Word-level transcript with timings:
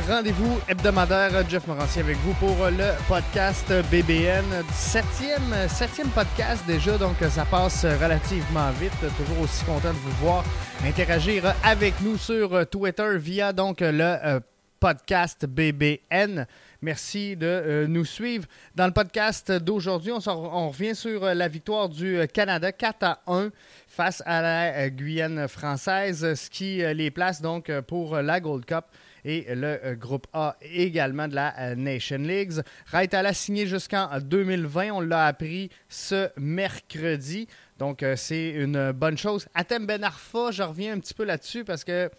rendez-vous 0.00 0.58
hebdomadaire. 0.68 1.48
Jeff 1.48 1.66
Morancier 1.66 2.02
avec 2.02 2.16
vous 2.18 2.32
pour 2.34 2.56
le 2.66 2.90
podcast 3.06 3.72
BBN. 3.90 4.44
Septième, 4.72 5.68
septième 5.68 6.08
podcast 6.08 6.64
déjà, 6.66 6.98
donc 6.98 7.16
ça 7.28 7.44
passe 7.44 7.84
relativement 7.84 8.70
vite. 8.72 8.92
Toujours 9.16 9.42
aussi 9.42 9.64
content 9.64 9.90
de 9.90 9.98
vous 9.98 10.24
voir 10.24 10.44
interagir 10.84 11.54
avec 11.62 12.00
nous 12.00 12.16
sur 12.16 12.68
Twitter 12.68 13.16
via 13.18 13.52
donc 13.52 13.80
le 13.80 14.00
euh, 14.00 14.40
podcast 14.80 15.46
BBN. 15.46 16.46
Merci 16.82 17.36
de 17.36 17.46
euh, 17.46 17.86
nous 17.86 18.04
suivre. 18.04 18.46
Dans 18.74 18.86
le 18.86 18.92
podcast 18.92 19.52
d'aujourd'hui, 19.52 20.12
on, 20.12 20.18
on, 20.28 20.70
revient 20.70 20.96
sur 20.96 21.24
la 21.24 21.48
victoire 21.48 21.88
du 21.88 22.18
Canada 22.32 22.72
4 22.72 22.96
à 23.02 23.20
1 23.28 23.50
face 23.86 24.22
à 24.26 24.42
la 24.42 24.90
Guyane 24.90 25.46
française, 25.46 26.34
ce 26.34 26.50
qui 26.50 26.78
les 26.78 27.10
place 27.10 27.40
donc 27.40 27.70
pour 27.82 28.16
la 28.16 28.40
Gold 28.40 28.64
Cup 28.64 28.84
et 29.24 29.46
le 29.54 29.94
groupe 29.94 30.26
A 30.32 30.56
également 30.60 31.28
de 31.28 31.34
la 31.34 31.74
Nation 31.74 32.18
League. 32.18 32.52
Wright 32.92 33.14
a 33.14 33.32
signé 33.32 33.66
jusqu'en 33.66 34.08
2020. 34.20 34.90
On 34.92 35.00
l'a 35.00 35.26
appris 35.26 35.70
ce 35.88 36.28
mercredi. 36.36 37.48
Donc, 37.78 38.04
c'est 38.16 38.50
une 38.50 38.92
bonne 38.92 39.18
chose. 39.18 39.46
Atem 39.54 39.86
Ben 39.86 40.04
Arfa, 40.04 40.50
je 40.50 40.62
reviens 40.62 40.94
un 40.94 41.00
petit 41.00 41.14
peu 41.14 41.24
là-dessus 41.24 41.64
parce 41.64 41.84
que 41.84 42.10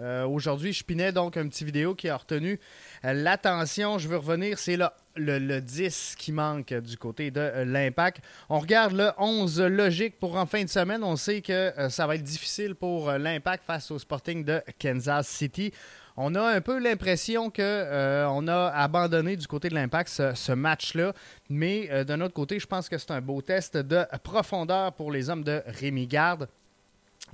euh, 0.00 0.26
aujourd'hui, 0.26 0.72
je 0.72 0.84
pinais 0.84 1.12
donc 1.12 1.36
un 1.36 1.48
petit 1.48 1.64
vidéo 1.64 1.94
qui 1.94 2.08
a 2.08 2.16
retenu 2.16 2.60
euh, 3.04 3.12
l'attention. 3.12 3.98
Je 3.98 4.08
veux 4.08 4.18
revenir, 4.18 4.58
c'est 4.58 4.76
le, 4.76 4.88
le, 5.16 5.60
10 5.60 6.16
qui 6.18 6.32
manque 6.32 6.74
du 6.74 6.98
côté 6.98 7.30
de 7.30 7.40
euh, 7.40 7.64
l'impact. 7.64 8.22
On 8.50 8.58
regarde 8.58 8.92
le 8.92 9.10
11 9.18 9.62
logique 9.62 10.18
pour 10.18 10.36
en 10.36 10.44
fin 10.44 10.62
de 10.62 10.68
semaine. 10.68 11.02
On 11.02 11.16
sait 11.16 11.40
que 11.40 11.72
ça 11.88 12.06
va 12.06 12.16
être 12.16 12.22
difficile 12.22 12.74
pour 12.74 13.10
l'impact 13.12 13.64
face 13.64 13.90
au 13.90 13.98
Sporting 13.98 14.44
de 14.44 14.62
Kansas 14.78 15.26
City. 15.28 15.72
On 16.16 16.34
a 16.34 16.42
un 16.42 16.60
peu 16.60 16.78
l'impression 16.78 17.50
qu'on 17.50 18.48
a 18.48 18.68
abandonné 18.74 19.36
du 19.36 19.46
côté 19.46 19.68
de 19.68 19.74
l'impact 19.74 20.08
ce, 20.34 20.52
match-là. 20.52 21.12
Mais 21.50 22.04
d'un 22.04 22.22
autre 22.22 22.32
côté, 22.32 22.58
je 22.58 22.66
pense 22.66 22.88
que 22.88 22.96
c'est 22.96 23.10
un 23.10 23.20
beau 23.20 23.42
test 23.42 23.76
de 23.76 24.04
profondeur 24.22 24.94
pour 24.94 25.12
les 25.12 25.28
hommes 25.28 25.44
de 25.44 25.62
Rémi 25.66 26.06
Garde. 26.06 26.48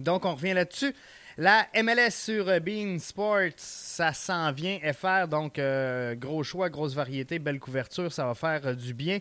Donc, 0.01 0.25
on 0.25 0.35
revient 0.35 0.55
là-dessus. 0.55 0.95
La 1.39 1.67
MLS 1.83 2.11
sur 2.11 2.45
Bean 2.61 2.99
Sports, 2.99 3.53
ça 3.57 4.13
s'en 4.13 4.53
vient 4.53 4.79
FR, 4.93 5.27
donc 5.29 5.59
euh, 5.59 6.15
gros 6.15 6.43
choix, 6.43 6.69
grosse 6.69 6.95
variété, 6.95 7.39
belle 7.39 7.59
couverture, 7.59 8.13
ça 8.13 8.27
va 8.27 8.35
faire 8.35 8.61
euh, 8.67 8.75
du 8.75 8.93
bien. 8.93 9.19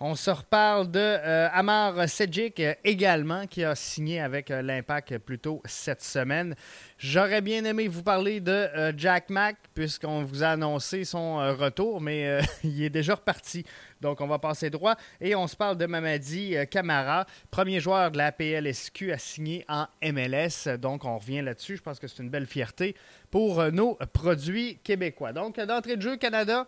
On 0.00 0.14
se 0.14 0.30
reparle 0.30 0.90
de 0.90 0.98
euh, 1.00 1.48
Amar 1.52 2.08
Sedjic 2.08 2.62
également, 2.84 3.46
qui 3.46 3.64
a 3.64 3.74
signé 3.74 4.20
avec 4.20 4.50
l'Impact 4.50 5.18
plus 5.18 5.38
tôt 5.38 5.60
cette 5.64 6.02
semaine. 6.02 6.54
J'aurais 6.98 7.40
bien 7.40 7.64
aimé 7.64 7.88
vous 7.88 8.02
parler 8.02 8.40
de 8.40 8.68
Jack 8.96 9.28
Mack, 9.30 9.56
puisqu'on 9.74 10.22
vous 10.22 10.44
a 10.44 10.48
annoncé 10.48 11.04
son 11.04 11.36
retour, 11.56 12.00
mais 12.00 12.40
il 12.62 12.82
est 12.82 12.90
déjà 12.90 13.16
reparti. 13.16 13.64
Donc, 14.00 14.20
on 14.20 14.26
va 14.26 14.38
passer 14.38 14.70
droit. 14.70 14.96
Et 15.20 15.34
on 15.34 15.46
se 15.46 15.56
parle 15.56 15.76
de 15.76 15.86
Mamadi 15.86 16.56
euh, 16.56 16.64
Camara, 16.64 17.26
premier 17.50 17.80
joueur 17.80 18.10
de 18.10 18.18
la 18.18 18.32
PLSQ 18.32 19.12
à 19.12 19.18
signer 19.18 19.64
en 19.68 19.86
MLS. 20.02 20.76
Donc, 20.78 21.04
on 21.04 21.18
revient 21.18 21.42
là-dessus. 21.42 21.76
Je 21.76 21.82
pense 21.82 21.98
que 21.98 22.06
c'est 22.06 22.22
une 22.22 22.30
belle 22.30 22.46
fierté 22.46 22.94
pour 23.30 23.60
euh, 23.60 23.70
nos 23.70 23.96
produits 24.12 24.78
québécois. 24.78 25.32
Donc, 25.32 25.58
d'entrée 25.60 25.96
de 25.96 26.02
jeu, 26.02 26.16
Canada. 26.16 26.66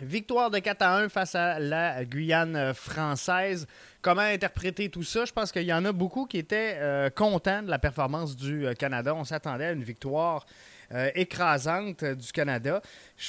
Victoire 0.00 0.50
de 0.50 0.58
4 0.58 0.82
à 0.82 0.96
1 0.98 1.08
face 1.08 1.34
à 1.34 1.58
la 1.60 2.04
Guyane 2.04 2.56
euh, 2.56 2.74
française. 2.74 3.66
Comment 4.02 4.22
interpréter 4.22 4.88
tout 4.88 5.04
ça? 5.04 5.24
Je 5.24 5.32
pense 5.32 5.52
qu'il 5.52 5.62
y 5.62 5.72
en 5.72 5.84
a 5.84 5.92
beaucoup 5.92 6.26
qui 6.26 6.38
étaient 6.38 6.78
contents 7.16 7.62
de 7.62 7.70
la 7.70 7.78
performance 7.78 8.36
du 8.36 8.66
Canada. 8.78 9.14
On 9.14 9.24
s'attendait 9.24 9.66
à 9.66 9.72
une 9.72 9.82
victoire 9.82 10.44
euh, 10.92 11.10
écrasante 11.14 12.04
du 12.04 12.30
Canada. 12.30 12.82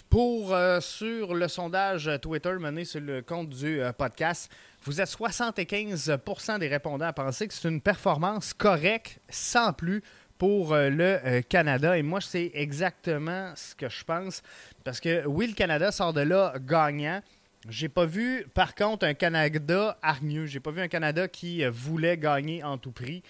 Pour, 0.09 0.53
euh, 0.53 0.81
sur 0.81 1.33
le 1.33 1.47
sondage 1.47 2.11
Twitter 2.21 2.53
mené 2.59 2.83
sur 2.83 2.99
le 2.99 3.21
compte 3.21 3.49
du 3.49 3.81
euh, 3.81 3.93
podcast, 3.93 4.51
vous 4.83 4.99
êtes 4.99 5.09
75% 5.09 6.59
des 6.59 6.67
répondants 6.67 7.05
à 7.05 7.13
penser 7.13 7.47
que 7.47 7.53
c'est 7.53 7.69
une 7.69 7.81
performance 7.81 8.53
correcte, 8.53 9.19
sans 9.29 9.71
plus, 9.71 10.03
pour 10.37 10.75
le 10.75 11.41
Canada. 11.41 11.97
Et 11.97 12.03
moi, 12.03 12.21
c'est 12.21 12.51
exactement 12.53 13.53
ce 13.55 13.75
que 13.75 13.89
je 13.89 14.03
pense. 14.03 14.43
Parce 14.83 14.99
que 14.99 15.25
oui, 15.25 15.47
le 15.47 15.53
Canada 15.53 15.91
sort 15.91 16.13
de 16.13 16.21
là 16.21 16.53
gagnant. 16.59 17.21
J'ai 17.69 17.89
pas 17.89 18.05
vu, 18.05 18.45
par 18.53 18.75
contre, 18.75 19.05
un 19.05 19.13
Canada 19.13 19.97
hargneux. 20.01 20.45
J'ai 20.45 20.59
pas 20.59 20.71
vu 20.71 20.81
un 20.81 20.87
Canada 20.87 21.27
qui 21.27 21.65
voulait 21.65 22.17
gagner 22.17 22.63
en 22.63 22.77
tout 22.77 22.91
prix. 22.91 23.23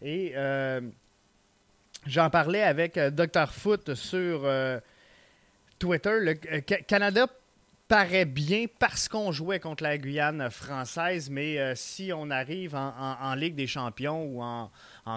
Et 0.00 0.34
J'en 2.06 2.30
parlais 2.30 2.62
avec 2.62 2.96
euh, 2.96 3.10
Dr. 3.10 3.48
Foot 3.52 3.94
sur 3.94 4.42
euh, 4.44 4.80
Twitter. 5.78 6.18
Le 6.20 6.34
euh, 6.52 6.60
Canada 6.60 7.26
paraît 7.92 8.24
bien 8.24 8.64
parce 8.78 9.06
qu'on 9.06 9.32
jouait 9.32 9.60
contre 9.60 9.82
la 9.82 9.98
Guyane 9.98 10.50
française, 10.50 11.28
mais 11.28 11.74
si 11.76 12.10
on 12.10 12.30
arrive 12.30 12.74
en, 12.74 13.34
Ligue 13.34 13.54
des 13.54 13.66
champions 13.66 14.24
ou 14.24 14.42
en, 14.42 14.70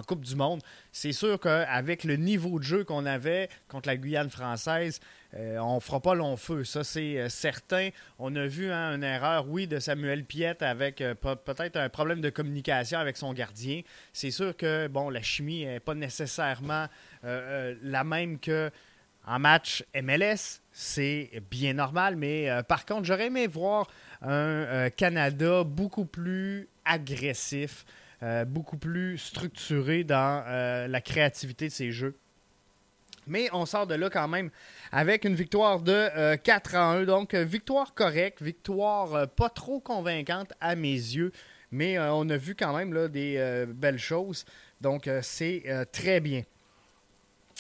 Coupe 0.06 0.26
du 0.26 0.36
Monde, 0.36 0.62
c'est 0.92 1.14
sûr 1.14 1.40
qu'avec 1.40 2.04
le 2.04 2.18
niveau 2.18 2.60
de 2.60 2.66
jeu 2.66 2.84
qu'on 2.84 3.06
avait 3.06 3.48
contre 3.70 3.88
la 3.88 3.96
Guyane 3.96 4.30
française, 4.30 5.00
on 5.34 5.76
ne 5.76 5.80
fera 5.80 6.02
pas 6.02 6.16
long 6.16 6.36
feu. 6.36 6.66
Ça, 6.66 6.84
c'est 6.84 7.30
certain. 7.30 7.92
On 8.20 8.36
a 8.36 8.46
vu 8.46 8.70
hein, 8.70 8.94
une 8.94 9.06
erreur, 9.06 9.48
oui, 9.48 9.68
de 9.68 9.80
Samuel 9.80 10.26
Piette 10.26 10.62
avec 10.62 10.98
peut-être 10.98 11.78
un 11.78 11.88
problème 11.88 12.20
de 12.20 12.30
communication 12.30 13.00
avec 13.00 13.16
son 13.16 13.32
gardien. 13.32 13.84
C'est 14.12 14.32
sûr 14.32 14.56
que, 14.58 14.90
bon, 14.90 15.10
la 15.10 15.22
chimie 15.22 15.64
n'est 15.64 15.80
pas 15.80 15.96
nécessairement 15.96 16.88
la 17.24 18.04
même 18.04 18.38
que 18.38 18.70
en 19.28 19.40
match 19.40 19.84
MLS, 19.96 20.62
c'est 20.72 21.32
bien 21.50 21.74
normal, 21.74 22.16
mais 22.16 22.50
euh, 22.50 22.62
par 22.62 22.86
contre, 22.86 23.06
j'aurais 23.06 23.28
aimé 23.28 23.48
voir 23.48 23.88
un 24.22 24.32
euh, 24.32 24.90
Canada 24.90 25.64
beaucoup 25.64 26.06
plus 26.06 26.70
agressif, 26.84 27.86
euh, 28.24 28.46
beaucoup 28.46 28.78
plus 28.78 29.18
structuré 29.18 30.04
dans 30.04 30.46
la 30.88 31.02
créativité 31.02 31.68
de 31.68 31.74
ses 31.74 31.92
jeux. 31.92 32.18
Mais 33.28 33.50
on 33.54 33.66
sort 33.66 33.88
de 33.88 33.96
là 33.96 34.12
quand 34.12 34.28
même 34.28 34.52
avec 34.92 35.26
une 35.26 35.34
victoire 35.34 35.80
de 35.80 36.36
4 36.36 36.76
à 36.76 36.84
1. 36.92 37.04
Donc, 37.06 37.34
victoire 37.34 37.96
correcte, 37.96 38.44
victoire 38.44 39.28
pas 39.30 39.50
trop 39.50 39.80
convaincante 39.80 40.54
à 40.62 40.76
mes 40.76 40.94
yeux. 40.94 41.32
Mais 41.72 41.98
on 41.98 42.30
a 42.30 42.38
vu 42.38 42.54
quand 42.54 42.78
même 42.78 42.94
là, 42.94 43.08
des 43.08 43.66
belles 43.68 43.98
choses. 43.98 44.46
Donc, 44.80 45.10
c'est 45.24 45.64
très 45.92 46.20
bien. 46.20 46.44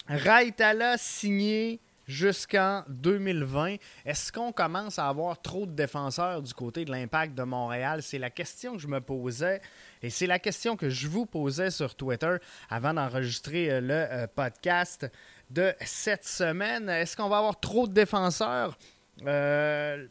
Raitala 0.07 0.97
signé 0.97 1.79
jusqu'en 2.07 2.83
2020. 2.88 3.77
Est-ce 4.05 4.31
qu'on 4.31 4.51
commence 4.51 4.99
à 4.99 5.07
avoir 5.07 5.41
trop 5.41 5.66
de 5.66 5.71
défenseurs 5.71 6.41
du 6.41 6.53
côté 6.53 6.85
de 6.85 6.91
l'impact 6.91 7.35
de 7.35 7.43
Montréal? 7.43 8.03
C'est 8.03 8.19
la 8.19 8.29
question 8.29 8.73
que 8.73 8.79
je 8.79 8.88
me 8.88 9.01
posais 9.01 9.61
et 10.01 10.09
c'est 10.09 10.27
la 10.27 10.39
question 10.39 10.75
que 10.75 10.89
je 10.89 11.07
vous 11.07 11.25
posais 11.25 11.71
sur 11.71 11.95
Twitter 11.95 12.35
avant 12.69 12.93
d'enregistrer 12.93 13.71
euh, 13.71 13.81
le 13.81 13.93
euh, 13.93 14.27
podcast 14.27 15.09
de 15.49 15.73
cette 15.81 16.25
semaine. 16.25 16.89
Est-ce 16.89 17.17
qu'on 17.17 17.29
va 17.29 17.37
avoir 17.37 17.59
trop 17.59 17.87
de 17.87 17.93
défenseurs? 17.93 18.77
Euh, 19.25 20.05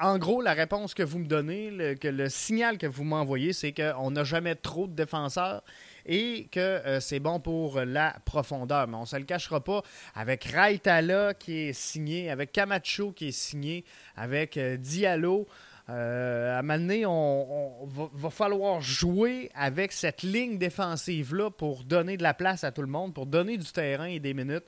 en 0.00 0.18
gros, 0.18 0.42
la 0.42 0.54
réponse 0.54 0.92
que 0.92 1.04
vous 1.04 1.20
me 1.20 1.26
donnez, 1.26 1.70
le, 1.70 1.94
que 1.94 2.08
le 2.08 2.28
signal 2.28 2.78
que 2.78 2.86
vous 2.86 3.04
m'envoyez, 3.04 3.52
c'est 3.52 3.72
qu'on 3.72 4.10
n'a 4.10 4.24
jamais 4.24 4.56
trop 4.56 4.88
de 4.88 4.92
défenseurs 4.92 5.62
et 6.04 6.48
que 6.50 6.60
euh, 6.60 7.00
c'est 7.00 7.20
bon 7.20 7.38
pour 7.38 7.80
la 7.80 8.16
profondeur. 8.24 8.88
Mais 8.88 8.96
on 8.96 9.02
ne 9.02 9.06
se 9.06 9.16
le 9.16 9.24
cachera 9.24 9.62
pas. 9.62 9.82
Avec 10.14 10.44
Raitala 10.44 11.34
qui 11.34 11.68
est 11.68 11.72
signé, 11.72 12.28
avec 12.30 12.50
Camacho 12.52 13.12
qui 13.12 13.28
est 13.28 13.32
signé, 13.32 13.84
avec 14.16 14.56
euh, 14.56 14.76
Diallo. 14.76 15.46
Euh, 15.90 16.56
à 16.56 16.60
un 16.60 16.62
moment 16.62 17.82
on, 17.82 17.86
va, 17.86 18.30
falloir 18.30 18.80
jouer 18.80 19.50
avec 19.54 19.92
cette 19.92 20.22
ligne 20.22 20.56
défensive-là 20.56 21.50
pour 21.50 21.84
donner 21.84 22.16
de 22.16 22.22
la 22.22 22.32
place 22.32 22.64
à 22.64 22.72
tout 22.72 22.80
le 22.80 22.88
monde, 22.88 23.12
pour 23.12 23.26
donner 23.26 23.58
du 23.58 23.70
terrain 23.70 24.06
et 24.06 24.18
des 24.18 24.32
minutes 24.32 24.64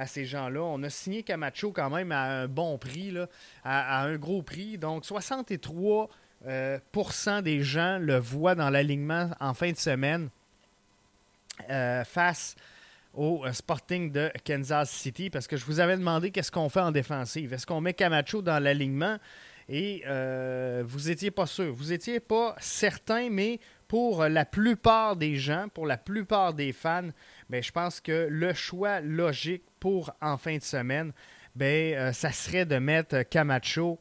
à 0.00 0.06
ces 0.06 0.24
gens-là. 0.24 0.62
On 0.62 0.82
a 0.82 0.88
signé 0.88 1.22
Camacho 1.22 1.72
quand 1.72 1.90
même 1.90 2.10
à 2.10 2.22
un 2.22 2.48
bon 2.48 2.78
prix, 2.78 3.14
à, 3.62 4.02
un 4.02 4.16
gros 4.16 4.42
prix. 4.42 4.78
Donc 4.78 5.04
63% 5.04 7.42
des 7.42 7.62
gens 7.62 7.98
le 7.98 8.18
voient 8.18 8.54
dans 8.54 8.70
l'alignement 8.70 9.30
en 9.40 9.52
fin 9.52 9.70
de 9.70 9.76
semaine. 9.76 10.30
Euh, 11.68 12.04
face 12.04 12.56
au 13.12 13.44
euh, 13.44 13.52
Sporting 13.52 14.10
de 14.10 14.32
Kansas 14.46 14.90
City 14.90 15.28
parce 15.28 15.46
que 15.46 15.58
je 15.58 15.66
vous 15.66 15.80
avais 15.80 15.96
demandé 15.96 16.30
qu'est-ce 16.30 16.50
qu'on 16.50 16.70
fait 16.70 16.80
en 16.80 16.92
défensive. 16.92 17.52
Est-ce 17.52 17.66
qu'on 17.66 17.82
met 17.82 17.92
Camacho 17.92 18.40
dans 18.40 18.62
l'alignement? 18.62 19.18
Et 19.68 20.02
euh, 20.06 20.82
vous 20.86 21.10
étiez 21.10 21.30
pas 21.30 21.46
sûr, 21.46 21.72
vous 21.72 21.92
étiez 21.92 22.18
pas 22.18 22.56
certain, 22.58 23.28
mais 23.30 23.60
pour 23.88 24.24
la 24.24 24.44
plupart 24.44 25.16
des 25.16 25.36
gens, 25.36 25.66
pour 25.74 25.86
la 25.86 25.96
plupart 25.96 26.54
des 26.54 26.72
fans, 26.72 27.10
ben, 27.50 27.62
je 27.62 27.70
pense 27.70 28.00
que 28.00 28.26
le 28.30 28.54
choix 28.54 29.00
logique 29.00 29.64
pour 29.80 30.12
en 30.20 30.36
fin 30.36 30.56
de 30.56 30.62
semaine, 30.62 31.12
ben, 31.56 32.12
ça 32.12 32.30
serait 32.30 32.66
de 32.66 32.76
mettre 32.76 33.22
Camacho 33.22 33.98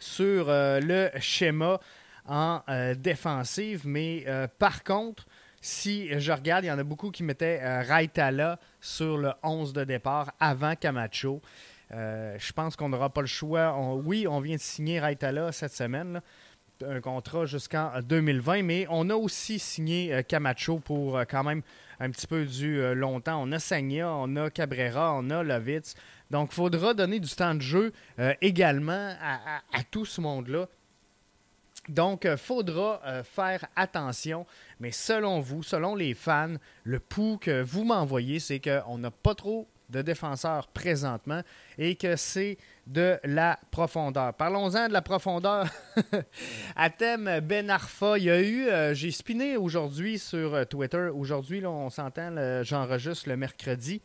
sur 0.00 0.46
le 0.48 1.10
schéma 1.20 1.78
en 2.26 2.60
défensive. 2.96 3.82
Mais 3.86 4.24
par 4.58 4.82
contre, 4.82 5.26
si 5.60 6.08
je 6.18 6.32
regarde, 6.32 6.64
il 6.64 6.68
y 6.68 6.70
en 6.72 6.78
a 6.78 6.84
beaucoup 6.84 7.10
qui 7.10 7.22
mettaient 7.22 7.60
Raitala 7.82 8.58
sur 8.80 9.18
le 9.18 9.32
11 9.42 9.72
de 9.72 9.84
départ 9.84 10.32
avant 10.40 10.74
Camacho. 10.74 11.40
je 11.90 12.52
pense 12.52 12.74
qu'on 12.74 12.88
n'aura 12.88 13.10
pas 13.10 13.20
le 13.20 13.26
choix. 13.26 13.76
oui, 14.04 14.26
on 14.26 14.40
vient 14.40 14.56
de 14.56 14.60
signer 14.60 14.98
Raitala 14.98 15.52
cette 15.52 15.72
semaine. 15.72 16.20
un 16.84 17.00
contrat 17.00 17.44
jusqu'en 17.44 17.92
2020, 18.02 18.62
mais 18.62 18.86
on 18.90 19.08
a 19.10 19.14
aussi 19.14 19.58
signé 19.58 20.24
Camacho 20.26 20.78
pour 20.78 21.20
quand 21.28 21.44
même 21.44 21.62
un 22.00 22.10
petit 22.10 22.26
peu 22.26 22.44
du 22.44 22.94
longtemps. 22.94 23.42
On 23.42 23.52
a 23.52 23.58
Sagna, 23.58 24.12
on 24.12 24.36
a 24.36 24.50
Cabrera, 24.50 25.14
on 25.14 25.30
a 25.30 25.42
Lovitz. 25.42 25.94
Donc, 26.30 26.50
il 26.52 26.54
faudra 26.54 26.94
donner 26.94 27.20
du 27.20 27.30
temps 27.30 27.54
de 27.54 27.62
jeu 27.62 27.92
également 28.40 29.14
à 29.20 29.82
tout 29.90 30.04
ce 30.04 30.20
monde-là. 30.20 30.68
Donc, 31.88 32.24
il 32.24 32.30
euh, 32.30 32.36
faudra 32.36 33.00
euh, 33.06 33.22
faire 33.22 33.64
attention. 33.74 34.46
Mais 34.80 34.92
selon 34.92 35.40
vous, 35.40 35.62
selon 35.62 35.94
les 35.94 36.14
fans, 36.14 36.54
le 36.84 37.00
pouls 37.00 37.38
que 37.40 37.62
vous 37.62 37.84
m'envoyez, 37.84 38.40
c'est 38.40 38.60
qu'on 38.60 38.98
n'a 38.98 39.10
pas 39.10 39.34
trop 39.34 39.66
de 39.88 40.02
défenseurs 40.02 40.68
présentement 40.68 41.42
et 41.78 41.94
que 41.94 42.14
c'est 42.16 42.58
de 42.88 43.18
la 43.22 43.58
profondeur. 43.70 44.34
Parlons-en 44.34 44.88
de 44.88 44.92
la 44.92 45.02
profondeur. 45.02 45.66
à 46.76 46.90
thème 46.90 47.40
Ben 47.40 47.70
il 48.16 48.24
y 48.24 48.30
a 48.30 48.40
eu, 48.40 48.66
euh, 48.68 48.94
j'ai 48.94 49.10
spiné 49.10 49.56
aujourd'hui 49.56 50.18
sur 50.18 50.66
Twitter. 50.66 51.10
Aujourd'hui, 51.14 51.64
on 51.66 51.90
s'entend, 51.90 52.62
j'enregistre 52.62 53.28
le 53.28 53.36
mercredi. 53.36 54.02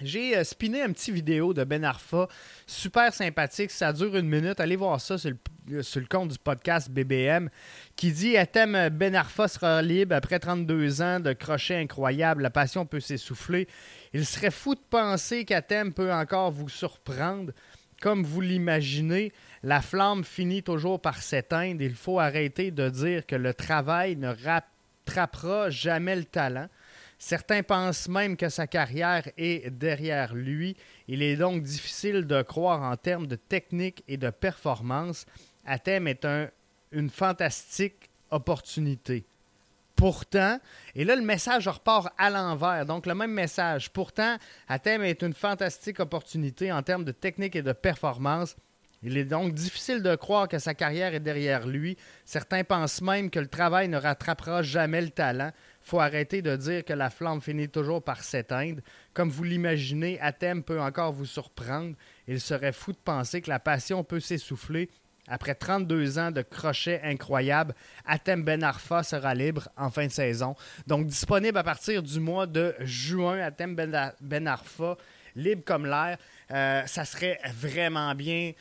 J'ai 0.00 0.42
spiné 0.42 0.82
un 0.82 0.92
petit 0.92 1.12
vidéo 1.12 1.54
de 1.54 1.62
Ben 1.62 1.84
Arfa, 1.84 2.26
super 2.66 3.14
sympathique. 3.14 3.70
Ça 3.70 3.92
dure 3.92 4.16
une 4.16 4.28
minute. 4.28 4.58
Allez 4.58 4.76
voir 4.76 5.00
ça 5.00 5.18
sur 5.18 5.30
le 5.30 5.36
le 5.70 6.06
compte 6.06 6.30
du 6.30 6.38
podcast 6.38 6.90
BBM, 6.90 7.48
qui 7.96 8.12
dit 8.12 8.36
Atem 8.36 8.90
Ben 8.90 9.14
Arfa 9.14 9.48
sera 9.48 9.80
libre 9.82 10.14
après 10.14 10.38
32 10.38 11.00
ans 11.02 11.20
de 11.20 11.32
crochet 11.32 11.76
incroyable. 11.76 12.42
La 12.42 12.50
passion 12.50 12.84
peut 12.84 13.00
s'essouffler. 13.00 13.68
Il 14.12 14.26
serait 14.26 14.50
fou 14.50 14.74
de 14.74 14.80
penser 14.90 15.44
qu'Atem 15.44 15.92
peut 15.92 16.12
encore 16.12 16.50
vous 16.50 16.68
surprendre. 16.68 17.52
Comme 18.00 18.24
vous 18.24 18.40
l'imaginez, 18.40 19.32
la 19.62 19.80
flamme 19.80 20.24
finit 20.24 20.62
toujours 20.62 21.00
par 21.00 21.22
s'éteindre. 21.22 21.80
Il 21.80 21.94
faut 21.94 22.18
arrêter 22.18 22.70
de 22.70 22.88
dire 22.90 23.24
que 23.24 23.36
le 23.36 23.54
travail 23.54 24.16
ne 24.16 24.34
rattrapera 24.44 25.70
jamais 25.70 26.16
le 26.16 26.24
talent. 26.24 26.68
Certains 27.18 27.62
pensent 27.62 28.08
même 28.08 28.36
que 28.36 28.48
sa 28.48 28.66
carrière 28.66 29.28
est 29.36 29.70
derrière 29.70 30.34
lui. 30.34 30.76
Il 31.08 31.22
est 31.22 31.36
donc 31.36 31.62
difficile 31.62 32.26
de 32.26 32.42
croire 32.42 32.82
en 32.82 32.96
termes 32.96 33.26
de 33.26 33.36
technique 33.36 34.04
et 34.08 34.16
de 34.16 34.30
performance. 34.30 35.26
Athème 35.64 36.08
est 36.08 36.24
un, 36.24 36.48
une 36.92 37.10
fantastique 37.10 38.10
opportunité. 38.30 39.24
Pourtant, 39.96 40.58
et 40.96 41.04
là 41.04 41.14
le 41.14 41.22
message 41.22 41.68
repart 41.68 42.12
à 42.18 42.28
l'envers, 42.28 42.84
donc 42.84 43.06
le 43.06 43.14
même 43.14 43.30
message. 43.30 43.90
Pourtant, 43.90 44.36
Athème 44.66 45.02
est 45.02 45.22
une 45.22 45.34
fantastique 45.34 46.00
opportunité 46.00 46.72
en 46.72 46.82
termes 46.82 47.04
de 47.04 47.12
technique 47.12 47.54
et 47.54 47.62
de 47.62 47.72
performance. 47.72 48.56
Il 49.04 49.18
est 49.18 49.24
donc 49.24 49.52
difficile 49.52 50.02
de 50.02 50.16
croire 50.16 50.48
que 50.48 50.58
sa 50.58 50.74
carrière 50.74 51.14
est 51.14 51.20
derrière 51.20 51.66
lui. 51.66 51.96
Certains 52.24 52.64
pensent 52.64 53.02
même 53.02 53.30
que 53.30 53.38
le 53.38 53.48
travail 53.48 53.88
ne 53.88 53.98
rattrapera 53.98 54.62
jamais 54.62 55.02
le 55.02 55.10
talent. 55.10 55.52
faut 55.82 56.00
arrêter 56.00 56.40
de 56.40 56.56
dire 56.56 56.84
que 56.84 56.94
la 56.94 57.10
flamme 57.10 57.42
finit 57.42 57.68
toujours 57.68 58.02
par 58.02 58.24
s'éteindre. 58.24 58.80
Comme 59.12 59.28
vous 59.28 59.44
l'imaginez, 59.44 60.18
Athème 60.20 60.62
peut 60.62 60.80
encore 60.80 61.12
vous 61.12 61.26
surprendre. 61.26 61.94
Il 62.26 62.40
serait 62.40 62.72
fou 62.72 62.92
de 62.92 62.98
penser 62.98 63.42
que 63.42 63.50
la 63.50 63.60
passion 63.60 64.02
peut 64.02 64.20
s'essouffler 64.20 64.88
après 65.26 65.54
32 65.54 66.18
ans 66.18 66.30
de 66.30 66.42
crochet 66.42 67.00
incroyable, 67.02 67.74
Atem 68.04 68.42
Ben 68.42 68.62
Arfa 68.62 69.02
sera 69.02 69.34
libre 69.34 69.68
en 69.76 69.90
fin 69.90 70.06
de 70.06 70.12
saison. 70.12 70.54
Donc 70.86 71.06
disponible 71.06 71.56
à 71.56 71.62
partir 71.62 72.02
du 72.02 72.20
mois 72.20 72.46
de 72.46 72.74
juin, 72.80 73.38
Atem 73.38 73.74
Ben, 73.74 74.12
ben 74.20 74.46
Arfa, 74.46 74.96
libre 75.34 75.62
comme 75.64 75.86
l'air. 75.86 76.18
Euh, 76.50 76.82
ça 76.86 77.04
serait 77.04 77.40
vraiment 77.54 78.14
bien 78.14 78.52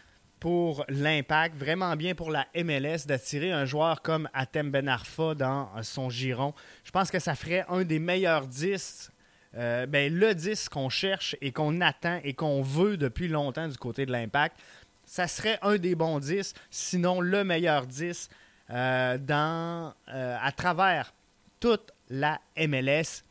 pour 0.43 0.83
l'impact, 0.89 1.55
vraiment 1.55 1.95
bien 1.95 2.15
pour 2.15 2.29
la 2.29 2.45
MLS 2.53 3.05
d'attirer 3.07 3.53
un 3.53 3.63
joueur 3.63 4.01
comme 4.01 4.27
Atem 4.33 4.71
Ben 4.71 4.89
Arfa 4.89 5.35
dans 5.35 5.69
son 5.83 6.09
giron. 6.09 6.53
Je 6.83 6.91
pense 6.91 7.09
que 7.09 7.19
ça 7.19 7.33
ferait 7.33 7.63
un 7.69 7.85
des 7.85 7.97
meilleurs 7.97 8.45
10 8.47 9.09
euh, 9.55 9.85
ben, 9.85 10.13
le 10.13 10.35
10 10.35 10.67
qu'on 10.67 10.89
cherche 10.89 11.37
et 11.39 11.53
qu'on 11.53 11.79
attend 11.79 12.19
et 12.25 12.33
qu'on 12.33 12.61
veut 12.61 12.97
depuis 12.97 13.29
longtemps 13.29 13.69
du 13.69 13.77
côté 13.77 14.05
de 14.05 14.11
l'impact 14.11 14.57
ça 15.05 15.29
serait 15.29 15.59
un 15.61 15.77
des 15.77 15.95
bons 15.95 16.19
10, 16.19 16.53
sinon 16.69 17.21
le 17.21 17.45
meilleur 17.45 17.87
10 17.87 18.29
euh, 18.69 19.17
dans, 19.17 19.93
euh, 20.09 20.37
à 20.41 20.51
travers 20.51 21.13
toute 21.61 21.93
la 22.09 22.41
MLS. 22.57 23.23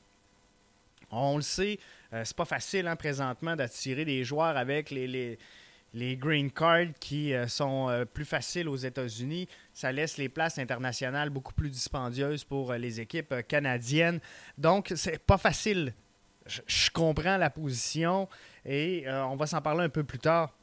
On 1.10 1.36
le 1.36 1.42
sait, 1.42 1.78
c'est 2.10 2.36
pas 2.36 2.46
facile 2.46 2.86
hein, 2.86 2.96
présentement 2.96 3.54
d'attirer 3.54 4.06
des 4.06 4.24
joueurs 4.24 4.56
avec 4.56 4.90
les, 4.90 5.38
green 5.94 6.50
cards 6.50 6.94
qui 7.00 7.32
sont 7.48 8.06
plus 8.14 8.24
faciles 8.24 8.68
aux 8.68 8.76
États-Unis. 8.76 9.48
Ça 9.72 9.92
laisse 9.92 10.16
les 10.16 10.28
places 10.28 10.58
internationales 10.58 11.30
beaucoup 11.30 11.52
plus 11.52 11.70
dispendieuses 11.70 12.44
pour 12.44 12.72
les 12.74 13.00
équipes 13.00 13.34
canadiennes. 13.46 14.20
Donc, 14.56 14.92
c'est 14.96 15.18
pas 15.18 15.38
facile. 15.38 15.94
je 16.46 16.90
comprends 16.90 17.36
la 17.36 17.50
position 17.50 18.28
et 18.64 19.04
on 19.08 19.36
va 19.36 19.46
s'en 19.46 19.60
parler 19.60 19.84
un 19.84 19.90
peu 19.90 20.04
plus 20.04 20.18
tard 20.18 20.54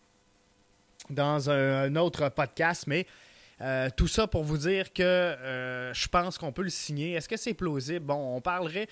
dans 1.10 1.50
un, 1.50 1.96
autre 1.96 2.30
podcast, 2.30 2.86
mais 2.88 3.06
euh, 3.62 3.90
tout 3.96 4.08
ça 4.08 4.28
pour 4.28 4.44
vous 4.44 4.58
dire 4.58 4.94
que 4.94 5.04
euh, 5.04 5.94
je 5.94 6.08
pense 6.08 6.38
qu'on 6.38 6.52
peut 6.52 6.64
le 6.64 6.70
signer. 6.70 7.14
Est-ce 7.14 7.28
que 7.28 7.38
c'est 7.38 7.54
plausible? 7.54 8.06
Bon, 8.06 8.36
on 8.36 8.42
parlerait, 8.42 8.88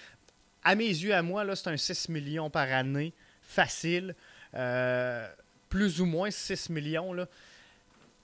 à 0.63 0.75
mes 0.75 0.88
yeux, 0.88 1.13
à 1.13 1.22
moi, 1.22 1.44
là, 1.44 1.56
c'est 1.56 1.69
un 1.69 1.78
6 1.78 2.10
millions 2.10 2.50
par 2.50 2.72
année, 2.72 3.13
facile. 3.42 4.16
Euh, 4.56 5.28
plus 5.69 6.02
ou 6.02 6.06
moins 6.06 6.31
6 6.31 6.69
millions. 6.69 7.16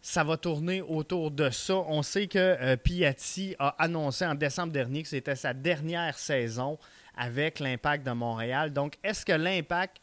Ça 0.01 0.23
va 0.23 0.37
tourner 0.37 0.81
autour 0.81 1.31
de 1.31 1.49
ça. 1.49 1.75
On 1.75 2.03
sait 2.03 2.27
que 2.27 2.75
Piatti 2.75 3.55
a 3.59 3.75
annoncé 3.79 4.25
en 4.25 4.35
décembre 4.35 4.73
dernier 4.73 5.03
que 5.03 5.09
c'était 5.09 5.35
sa 5.35 5.53
dernière 5.53 6.17
saison 6.17 6.77
avec 7.15 7.59
l'Impact 7.59 8.05
de 8.05 8.11
Montréal. 8.11 8.73
Donc, 8.73 8.95
est-ce 9.03 9.25
que 9.25 9.33
l'Impact 9.33 9.97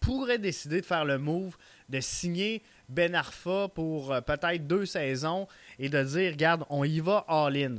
pourrait 0.00 0.38
décider 0.38 0.80
de 0.80 0.86
faire 0.86 1.04
le 1.04 1.18
move, 1.18 1.56
de 1.88 2.00
signer 2.00 2.62
ben 2.88 3.14
Arfa 3.14 3.68
pour 3.68 4.12
euh, 4.12 4.20
peut-être 4.20 4.66
deux 4.66 4.86
saisons 4.86 5.46
et 5.78 5.88
de 5.88 6.02
dire, 6.02 6.32
regarde, 6.32 6.64
on 6.70 6.84
y 6.84 7.00
va 7.00 7.24
all-in? 7.28 7.76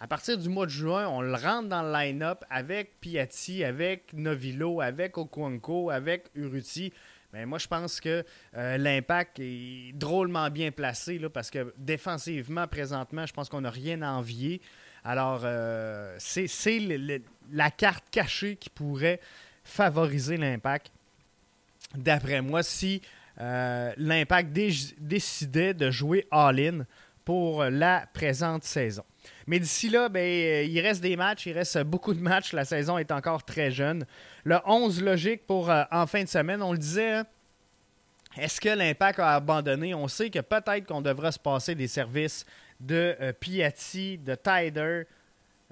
À 0.00 0.06
partir 0.06 0.38
du 0.38 0.48
mois 0.48 0.66
de 0.66 0.70
juin, 0.70 1.08
on 1.08 1.20
le 1.20 1.34
rentre 1.34 1.68
dans 1.68 1.82
le 1.82 1.92
line-up 1.92 2.44
avec 2.50 3.00
Piatti, 3.00 3.64
avec 3.64 4.12
Novilo, 4.12 4.80
avec 4.80 5.16
Okuanko, 5.18 5.90
avec 5.90 6.26
Uruti. 6.34 6.92
Mais 7.34 7.46
moi, 7.46 7.58
je 7.58 7.66
pense 7.66 8.00
que 8.00 8.24
euh, 8.56 8.78
l'impact 8.78 9.40
est 9.40 9.92
drôlement 9.92 10.48
bien 10.50 10.70
placé 10.70 11.18
là, 11.18 11.28
parce 11.28 11.50
que 11.50 11.74
défensivement, 11.76 12.68
présentement, 12.68 13.26
je 13.26 13.32
pense 13.32 13.48
qu'on 13.48 13.62
n'a 13.62 13.70
rien 13.70 14.02
à 14.02 14.12
envier. 14.12 14.60
Alors, 15.02 15.40
euh, 15.42 16.14
c'est 16.18 16.46
la 17.50 17.70
carte 17.72 18.04
cachée 18.12 18.54
qui 18.54 18.70
pourrait 18.70 19.18
favoriser 19.64 20.36
l'impact. 20.36 20.92
D'après 21.96 22.40
moi, 22.40 22.62
si 22.62 23.02
euh, 23.40 23.92
l'Impact 23.96 24.52
décidait 25.00 25.74
de 25.74 25.90
jouer 25.90 26.28
all-in 26.30 26.86
pour 27.24 27.64
la 27.64 28.06
présente 28.14 28.62
saison. 28.62 29.02
Mais 29.48 29.58
d'ici 29.58 29.88
là, 29.88 30.08
ben, 30.08 30.70
il 30.70 30.80
reste 30.80 31.02
des 31.02 31.16
matchs, 31.16 31.46
il 31.46 31.52
reste 31.52 31.82
beaucoup 31.82 32.14
de 32.14 32.20
matchs. 32.20 32.52
La 32.52 32.64
saison 32.64 32.96
est 32.96 33.10
encore 33.10 33.42
très 33.42 33.72
jeune. 33.72 34.06
Le 34.44 34.58
11 34.64 35.02
logique 35.02 35.46
pour 35.46 35.70
euh, 35.70 35.84
en 35.90 36.06
fin 36.06 36.22
de 36.22 36.28
semaine, 36.28 36.62
on 36.62 36.72
le 36.72 36.78
disait. 36.78 37.12
Hein, 37.12 37.26
est-ce 38.36 38.60
que 38.60 38.68
l'Impact 38.68 39.18
a 39.20 39.34
abandonné? 39.34 39.94
On 39.94 40.08
sait 40.08 40.28
que 40.28 40.40
peut-être 40.40 40.86
qu'on 40.86 41.00
devra 41.00 41.30
se 41.30 41.38
passer 41.38 41.74
des 41.74 41.86
services 41.86 42.44
de 42.80 43.14
Piatti, 43.38 44.18
de 44.18 44.34
Tyder, 44.34 45.04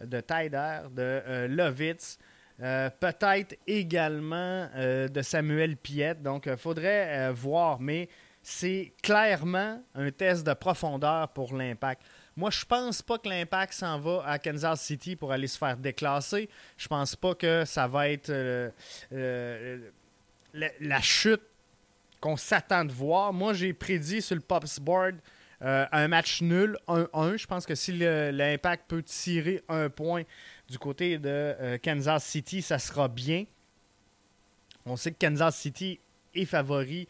de 0.03 0.21
Tyder, 0.21 0.81
de 0.91 1.47
Lovitz. 1.49 2.19
Euh, 2.63 2.91
peut-être 3.01 3.57
également 3.67 4.69
euh, 4.77 5.09
de 5.09 5.23
Samuel 5.23 5.77
Piette. 5.77 6.23
Donc, 6.23 6.47
il 6.47 6.53
euh, 6.53 6.57
faudrait 6.57 7.33
voir, 7.33 7.81
mais 7.81 8.09
c'est 8.41 8.93
clairement 9.03 9.83
un 9.95 10.11
test 10.11 10.47
de 10.47 10.53
profondeur 10.53 11.29
pour 11.29 11.57
l'impact. 11.57 12.03
Moi, 12.37 12.51
je 12.51 12.65
pense 12.65 13.03
pas 13.03 13.19
que 13.19 13.29
l'impact 13.29 13.75
s'en 13.75 13.99
va 13.99 14.23
à 14.27 14.39
Kansas 14.39 14.81
City 14.81 15.17
pour 15.17 15.33
aller 15.33 15.47
se 15.47 15.59
faire 15.59 15.77
déclasser. 15.77 16.49
Je 16.77 16.89
pense 16.89 17.15
pas 17.15 17.35
que 17.35 17.65
ça 17.65 17.87
va 17.87 18.09
être 18.09 18.33
la, 20.53 21.01
chute 21.01 21.43
qu'on 22.21 22.37
s'attend 22.37 22.85
de 22.85 22.93
voir. 22.93 23.33
Moi, 23.33 23.53
j'ai 23.53 23.73
prédit 23.73 24.23
sur 24.23 24.35
le 24.35 24.41
Pops 24.41 24.81
Board 24.81 25.17
un 25.61 26.09
match 26.09 26.43
nul, 26.43 26.77
1-1. 26.89 27.37
Je 27.37 27.47
pense 27.47 27.67
que 27.67 27.75
si 27.75 27.93
l'impact 27.93 28.89
peut 28.89 29.03
tirer 29.03 29.63
un 29.69 29.91
point 29.91 30.25
du 30.73 30.79
côté 30.79 31.19
de 31.19 31.29
euh, 31.29 31.79
Kansas 31.79 32.25
City, 32.25 32.63
ça 32.63 32.79
sera 32.79 33.07
bien. 33.07 33.45
On 34.87 34.97
sait 34.97 35.13
que 35.13 35.19
Kansas 35.19 35.55
City 35.55 36.01
est 36.35 36.47
favori 36.47 37.07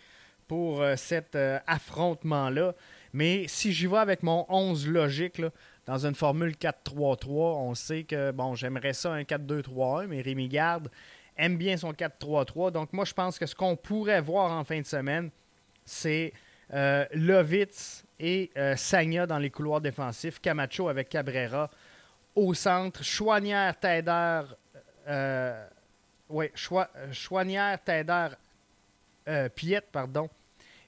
pour 0.49 0.83
euh, 0.83 0.97
cet 0.97 1.37
euh, 1.37 1.59
affrontement-là. 1.67 2.75
Mais 3.13 3.47
si 3.49 3.73
j'y 3.73 3.87
vais 3.87 3.99
avec 3.99 4.23
mon 4.23 4.47
11 4.49 4.89
logique, 4.89 5.43
dans 5.87 6.07
une 6.07 6.15
formule 6.15 6.53
4-3-3. 6.53 7.27
On 7.29 7.75
sait 7.75 8.05
que, 8.05 8.31
bon, 8.31 8.55
j'aimerais 8.55 8.93
ça 8.93 9.13
un 9.13 9.23
4-2-3-1, 9.23 10.07
mais 10.07 10.21
Rémi 10.21 10.49
Garde 10.49 10.89
aime 11.37 11.57
bien 11.57 11.77
son 11.77 11.93
4-3-3. 11.93 12.71
Donc, 12.73 12.93
moi, 12.93 13.05
je 13.05 13.15
pense 13.15 13.39
que 13.39 13.47
ce 13.47 13.55
qu'on 13.55 13.77
pourrait 13.77 14.21
voir 14.21 14.53
en 14.53 14.65
fin 14.65 14.81
de 14.81 14.87
semaine, 14.87 15.31
c'est 15.85 16.33
euh, 16.73 17.05
Lovitz 17.13 18.05
et 18.21 18.51
euh, 18.57 18.77
Sagna 18.77 19.27
dans 19.27 19.39
les 19.39 19.51
couloirs 19.51 19.81
défensifs, 19.81 20.41
Camacho 20.41 20.89
avec 20.89 21.09
Cabrera 21.09 21.71
au 22.35 22.55
centre, 22.55 23.03
Chouanière, 23.05 23.79
Taider, 23.79 24.43
euh, 25.09 25.67
oui, 26.31 26.47
Chouanière, 26.55 27.79
Taider, 27.83 28.29
Piette, 29.55 29.89
pardon, 29.93 30.31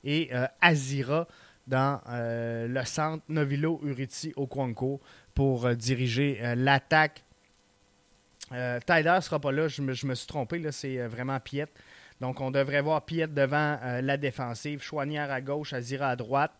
et 0.02 0.30
Azira 0.60 1.28
dans 1.66 2.00
le 2.08 2.84
centre, 2.84 3.24
Novilo, 3.28 3.80
Uriti, 3.82 4.32
Okwanko 4.36 5.00
pour 5.34 5.74
diriger 5.74 6.40
l'attaque. 6.56 7.24
Taider 8.50 9.14
ne 9.16 9.20
sera 9.20 9.40
pas 9.40 9.52
là, 9.52 9.68
je 9.68 9.82
me, 9.82 9.94
suis 9.94 10.26
trompé, 10.26 10.58
là, 10.58 10.72
c'est 10.72 11.06
vraiment 11.06 11.40
Piette. 11.40 11.72
Donc, 12.20 12.40
on 12.40 12.50
devrait 12.50 12.80
voir 12.80 13.04
Piet 13.04 13.26
devant 13.26 13.78
euh, 13.82 14.00
la 14.00 14.16
défensive, 14.16 14.82
Chouanière 14.82 15.30
à 15.30 15.40
gauche, 15.40 15.72
Azira 15.72 16.10
à 16.10 16.16
droite, 16.16 16.52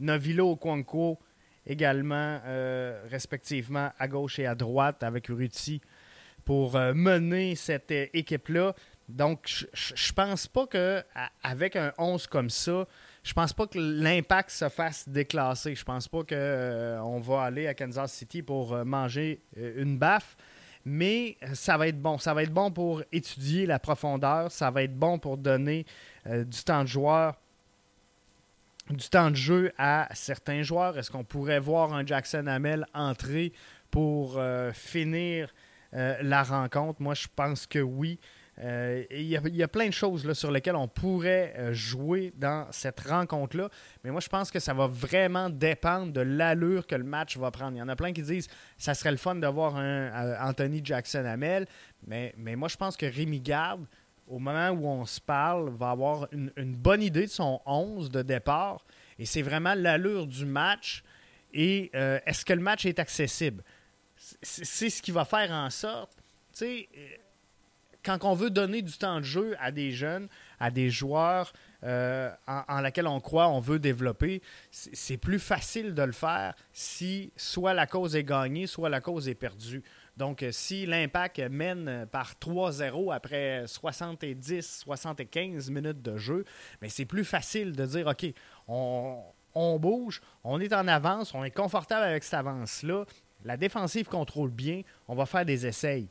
Novilo 0.00 0.56
Kwanko 0.56 1.18
également, 1.66 2.40
euh, 2.46 3.04
respectivement, 3.10 3.90
à 3.98 4.08
gauche 4.08 4.38
et 4.38 4.46
à 4.46 4.54
droite, 4.54 5.02
avec 5.02 5.28
Uruti 5.28 5.80
pour 6.44 6.76
euh, 6.76 6.92
mener 6.94 7.54
cette 7.54 7.90
équipe-là. 7.90 8.74
Donc, 9.08 9.66
je 9.74 10.12
pense 10.12 10.46
pas 10.46 10.66
que 10.66 11.02
avec 11.42 11.76
un 11.76 11.92
11 11.98 12.26
comme 12.26 12.50
ça, 12.50 12.86
je 13.22 13.32
pense 13.32 13.52
pas 13.52 13.66
que 13.66 13.78
l'impact 13.78 14.50
se 14.50 14.68
fasse 14.68 15.08
déclasser. 15.08 15.74
Je 15.74 15.84
pense 15.84 16.08
pas 16.08 16.24
qu'on 16.24 17.20
va 17.20 17.42
aller 17.42 17.66
à 17.66 17.74
Kansas 17.74 18.12
City 18.12 18.42
pour 18.42 18.84
manger 18.84 19.40
une 19.56 19.98
baffe 19.98 20.36
mais 20.84 21.36
ça 21.54 21.76
va 21.76 21.88
être 21.88 22.00
bon. 22.00 22.18
Ça 22.18 22.34
va 22.34 22.42
être 22.42 22.52
bon 22.52 22.70
pour 22.70 23.02
étudier 23.12 23.66
la 23.66 23.78
profondeur. 23.78 24.50
Ça 24.50 24.70
va 24.70 24.82
être 24.82 24.96
bon 24.96 25.18
pour 25.18 25.36
donner 25.36 25.86
euh, 26.26 26.44
du 26.44 26.62
temps 26.64 26.82
de 26.82 26.88
joueur, 26.88 27.36
du 28.90 29.08
temps 29.08 29.30
de 29.30 29.36
jeu 29.36 29.72
à 29.78 30.08
certains 30.12 30.62
joueurs. 30.62 30.98
Est-ce 30.98 31.10
qu'on 31.10 31.24
pourrait 31.24 31.60
voir 31.60 31.92
un 31.92 32.04
Jackson 32.04 32.46
Hamel 32.46 32.86
entrer 32.94 33.52
pour 33.90 34.38
euh, 34.38 34.72
finir 34.72 35.52
euh, 35.94 36.16
la 36.22 36.42
rencontre? 36.42 37.00
Moi, 37.00 37.14
je 37.14 37.28
pense 37.34 37.66
que 37.66 37.78
oui. 37.78 38.18
Euh, 38.58 39.04
il 39.10 39.22
y, 39.22 39.62
a 39.62 39.68
plein 39.68 39.86
de 39.86 39.92
choses 39.92 40.30
sur 40.34 40.50
lesquelles 40.50 40.76
on 40.76 40.86
pourrait 40.86 41.54
euh, 41.56 41.72
jouer 41.72 42.34
dans 42.36 42.66
cette 42.70 43.00
rencontre-là. 43.00 43.70
Mais 44.04 44.10
moi, 44.10 44.20
je 44.20 44.28
pense 44.28 44.50
que 44.50 44.58
ça 44.58 44.74
va 44.74 44.86
vraiment 44.86 45.48
dépendre 45.48 46.12
de 46.12 46.20
l'allure 46.20 46.86
que 46.86 46.94
le 46.94 47.04
match 47.04 47.38
va 47.38 47.50
prendre. 47.50 47.76
Il 47.76 47.78
y 47.78 47.82
en 47.82 47.88
a 47.88 47.96
plein 47.96 48.12
qui 48.12 48.22
disent 48.22 48.48
ça 48.76 48.92
serait 48.94 49.10
le 49.10 49.16
fun 49.16 49.36
de 49.36 49.46
voir 49.46 49.76
un 49.76 49.82
euh, 49.82 50.36
Anthony 50.40 50.82
Jackson 50.84 51.24
Hamel. 51.24 51.66
Mais, 52.06 52.34
mais 52.36 52.54
moi, 52.54 52.68
je 52.68 52.76
pense 52.76 52.96
que 52.96 53.06
Rémi 53.06 53.40
Garde, 53.40 53.86
au 54.28 54.38
moment 54.38 54.68
où 54.70 54.86
on 54.86 55.06
se 55.06 55.20
parle, 55.20 55.70
va 55.70 55.90
avoir 55.90 56.28
une, 56.30 56.76
bonne 56.76 57.02
idée 57.02 57.26
de 57.26 57.30
son 57.30 57.60
11 57.64 58.10
de 58.10 58.20
départ. 58.22 58.84
Et 59.18 59.24
c'est 59.24 59.42
vraiment 59.42 59.74
l'allure 59.74 60.26
du 60.26 60.44
match. 60.44 61.02
Et 61.54 61.90
est-ce 61.92 62.46
que 62.46 62.54
le 62.54 62.62
match 62.62 62.86
est 62.86 62.98
accessible? 62.98 63.62
C'est 64.16 64.88
ce 64.88 65.02
qui 65.02 65.10
va 65.10 65.26
faire 65.26 65.50
en 65.50 65.68
sorte. 65.68 66.16
Tu 66.54 66.64
sais, 66.64 66.88
quand 68.04 68.24
on 68.24 68.34
veut 68.34 68.50
donner 68.50 68.82
du 68.82 68.92
temps 68.92 69.20
de 69.20 69.24
jeu 69.24 69.56
à 69.60 69.70
des 69.70 69.92
jeunes, 69.92 70.28
à 70.58 70.70
des 70.70 70.90
joueurs 70.90 71.52
euh, 71.84 72.30
en, 72.46 72.62
en 72.68 72.80
laquelle 72.80 73.06
on 73.06 73.20
croit, 73.20 73.48
on 73.48 73.60
veut 73.60 73.78
développer, 73.78 74.42
c'est 74.70 75.16
plus 75.16 75.38
facile 75.38 75.94
de 75.94 76.02
le 76.02 76.12
faire 76.12 76.54
si 76.72 77.32
soit 77.36 77.74
la 77.74 77.86
cause 77.86 78.16
est 78.16 78.24
gagnée, 78.24 78.66
soit 78.66 78.88
la 78.88 79.00
cause 79.00 79.28
est 79.28 79.34
perdue. 79.34 79.82
Donc, 80.16 80.42
euh, 80.42 80.52
si 80.52 80.86
l'impact 80.86 81.38
mène 81.38 82.06
par 82.10 82.34
3-0 82.34 83.14
après 83.14 83.64
70-75 83.64 85.70
minutes 85.70 86.02
de 86.02 86.18
jeu, 86.18 86.44
c'est 86.88 87.06
plus 87.06 87.24
facile 87.24 87.72
de 87.72 87.86
dire, 87.86 88.06
OK, 88.06 88.26
on 88.68 89.78
bouge, 89.78 90.20
on 90.44 90.60
est 90.60 90.72
en 90.72 90.86
avance, 90.86 91.34
on 91.34 91.44
est 91.44 91.50
confortable 91.50 92.04
avec 92.04 92.24
cette 92.24 92.34
avance-là, 92.34 93.04
la 93.44 93.56
défensive 93.56 94.06
contrôle 94.06 94.50
bien, 94.50 94.82
on 95.08 95.14
va 95.14 95.26
faire 95.26 95.44
des 95.44 95.66
essais 95.66 96.06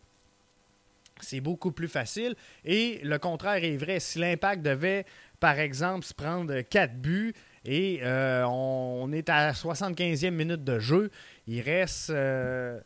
c'est 1.22 1.42
beaucoup 1.42 1.72
plus 1.72 1.88
facile. 1.88 2.36
Et 2.66 3.00
le 3.04 3.18
contraire 3.20 3.64
est 3.64 3.78
vrai. 3.78 4.00
Si 4.00 4.20
l'impact 4.20 4.62
devait, 4.62 5.06
par 5.40 5.60
exemple, 5.60 6.06
se 6.06 6.14
prendre 6.14 6.62
4 6.62 6.96
buts 6.96 7.34
et 7.66 8.00
euh, 8.04 8.44
on, 8.46 9.12
est 9.12 9.30
à 9.30 9.52
75e 9.52 10.32
minute 10.32 10.64
de 10.64 10.80
jeu, 10.80 11.12
il 11.48 11.62
reste 11.62 12.10
euh, 12.10 12.80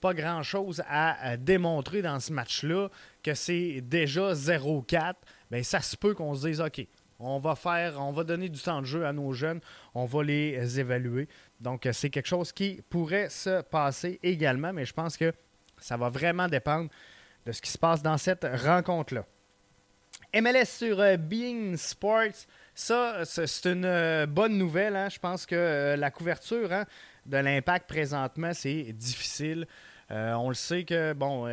pas 0.00 0.14
grand-chose 0.14 0.82
à, 0.88 1.36
démontrer 1.36 2.02
dans 2.02 2.20
ce 2.20 2.32
match-là, 2.32 2.88
que 3.22 3.34
c'est 3.34 3.80
déjà 3.80 4.32
0-4. 4.32 5.14
Bien, 5.50 5.62
ça 5.62 5.80
se 5.80 5.96
peut 5.96 6.14
qu'on 6.14 6.34
se 6.34 6.46
dise, 6.46 6.60
OK, 6.60 6.86
on 7.18 7.38
va 7.38 7.54
faire, 7.54 8.00
on 8.00 8.12
va 8.12 8.24
donner 8.24 8.48
du 8.48 8.60
temps 8.60 8.80
de 8.80 8.86
jeu 8.86 9.06
à 9.06 9.12
nos 9.12 9.32
jeunes, 9.32 9.60
on 9.94 10.04
va 10.04 10.22
les 10.22 10.78
évaluer. 10.78 11.28
Donc, 11.60 11.88
c'est 11.92 12.10
quelque 12.10 12.28
chose 12.28 12.52
qui 12.52 12.82
pourrait 12.88 13.28
se 13.28 13.62
passer 13.62 14.20
également, 14.22 14.72
mais 14.72 14.84
je 14.84 14.92
pense 14.92 15.16
que 15.16 15.32
ça 15.80 15.96
va 15.96 16.10
vraiment 16.10 16.48
dépendre 16.48 16.90
de 17.48 17.52
ce 17.52 17.62
qui 17.62 17.70
se 17.70 17.78
passe 17.78 18.02
dans 18.02 18.18
cette 18.18 18.44
rencontre-là. 18.44 19.24
MLS 20.34 20.66
sur 20.66 21.00
euh, 21.00 21.16
Being 21.16 21.78
Sports, 21.78 22.44
ça, 22.74 23.24
c'est 23.24 23.70
une 23.70 23.86
euh, 23.86 24.26
bonne 24.26 24.58
nouvelle. 24.58 24.94
Hein. 24.94 25.08
Je 25.08 25.18
pense 25.18 25.46
que 25.46 25.54
euh, 25.54 25.96
la 25.96 26.10
couverture 26.10 26.70
hein, 26.70 26.84
de 27.24 27.38
l'impact 27.38 27.88
présentement, 27.88 28.52
c'est 28.52 28.92
difficile. 28.92 29.66
on 30.10 30.50
le 30.50 30.54
sait 30.54 30.84
que, 30.84 31.14
bon, 31.14 31.44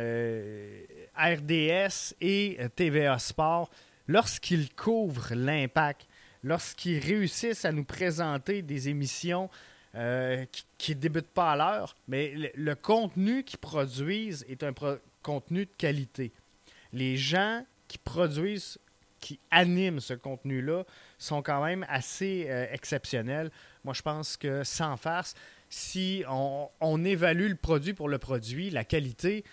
RDS 1.16 2.14
et 2.20 2.58
TVA 2.76 3.18
Sport, 3.18 3.70
lorsqu'ils 4.06 4.74
couvrent 4.74 5.34
l'impact, 5.34 6.06
lorsqu'ils 6.42 6.98
réussissent 6.98 7.64
à 7.64 7.72
nous 7.72 7.84
présenter 7.84 8.60
des 8.60 8.90
émissions 8.90 9.48
qui 10.78 10.94
ne 10.94 11.00
débutent 11.00 11.32
pas 11.32 11.52
à 11.52 11.56
l'heure, 11.56 11.96
mais 12.06 12.52
le, 12.54 12.74
contenu 12.74 13.44
qu'ils 13.44 13.58
produisent 13.58 14.44
est 14.48 14.62
un, 14.62 14.72
contenu 15.26 15.66
de 15.66 15.72
qualité. 15.76 16.32
Les 16.92 17.16
gens 17.16 17.64
qui 17.88 17.98
produisent, 17.98 18.78
qui 19.18 19.40
animent 19.50 19.98
ce 19.98 20.14
contenu-là, 20.14 20.84
sont 21.18 21.42
quand 21.42 21.64
même 21.64 21.84
assez 21.88 22.46
euh, 22.48 22.66
exceptionnels. 22.70 23.50
Moi, 23.82 23.92
je 23.92 24.02
pense 24.02 24.36
que 24.36 24.62
sans 24.62 24.96
farce, 24.96 25.34
si 25.68 26.22
on, 26.28 27.04
évalue 27.04 27.48
le 27.48 27.56
produit 27.56 27.92
pour 27.92 28.08
le 28.08 28.18
produit, 28.18 28.70
la 28.70 28.84
qualité, 28.84 29.44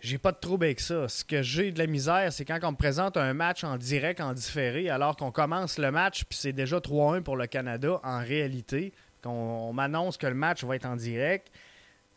j'ai 0.00 0.16
pas 0.16 0.32
de 0.32 0.38
trouble 0.38 0.64
avec 0.64 0.80
ça. 0.80 1.08
Ce 1.08 1.26
que 1.26 1.42
j'ai 1.42 1.70
de 1.70 1.78
la 1.78 1.86
misère, 1.86 2.32
c'est 2.32 2.46
quand 2.46 2.58
on 2.62 2.72
me 2.72 2.76
présente 2.76 3.18
un 3.18 3.34
match 3.34 3.64
en 3.64 3.76
direct, 3.76 4.22
en 4.22 4.32
différé, 4.32 4.88
alors 4.88 5.14
qu'on 5.14 5.30
commence 5.30 5.76
le 5.76 5.90
match, 5.90 6.24
puis 6.24 6.38
c'est 6.38 6.54
déjà 6.54 6.78
3-1 6.78 7.20
pour 7.20 7.36
le 7.36 7.46
Canada 7.46 8.00
en 8.02 8.20
réalité, 8.20 8.94
qu'on 9.22 9.74
m'annonce 9.74 10.16
que 10.16 10.26
le 10.26 10.34
match 10.34 10.64
va 10.64 10.76
être 10.76 10.86
en 10.86 10.96
direct. 10.96 11.52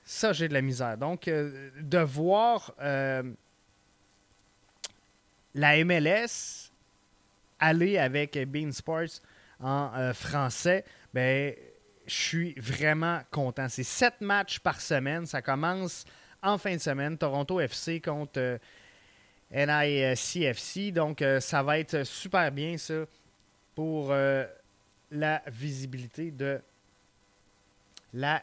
Ça, 0.10 0.32
j'ai 0.32 0.48
de 0.48 0.54
la 0.54 0.62
misère. 0.62 0.98
Donc, 0.98 1.28
euh, 1.28 1.70
de 1.82 1.98
voir 1.98 2.74
euh, 2.80 3.24
la 5.54 5.84
MLS 5.84 6.72
aller 7.60 7.98
avec 7.98 8.38
Bean 8.50 8.72
Sports 8.72 9.20
en 9.60 9.92
euh, 9.94 10.14
français, 10.14 10.86
ben, 11.14 11.54
je 12.06 12.14
suis 12.14 12.54
vraiment 12.54 13.20
content. 13.32 13.68
C'est 13.68 13.84
sept 13.84 14.22
matchs 14.22 14.60
par 14.60 14.80
semaine. 14.80 15.26
Ça 15.26 15.42
commence 15.42 16.06
en 16.42 16.58
fin 16.58 16.74
de 16.74 16.82
semaine. 16.82 17.18
Toronto 17.18 17.60
FC 17.60 18.00
contre 18.00 18.60
NICFC. 19.52 20.94
Donc, 20.94 21.22
ça 21.42 21.62
va 21.64 21.80
être 21.80 22.06
super 22.06 22.50
bien, 22.54 22.78
ça, 22.78 23.04
pour 23.76 24.14
la 25.12 25.42
visibilité 25.48 26.32
de 26.32 26.62
la 28.14 28.42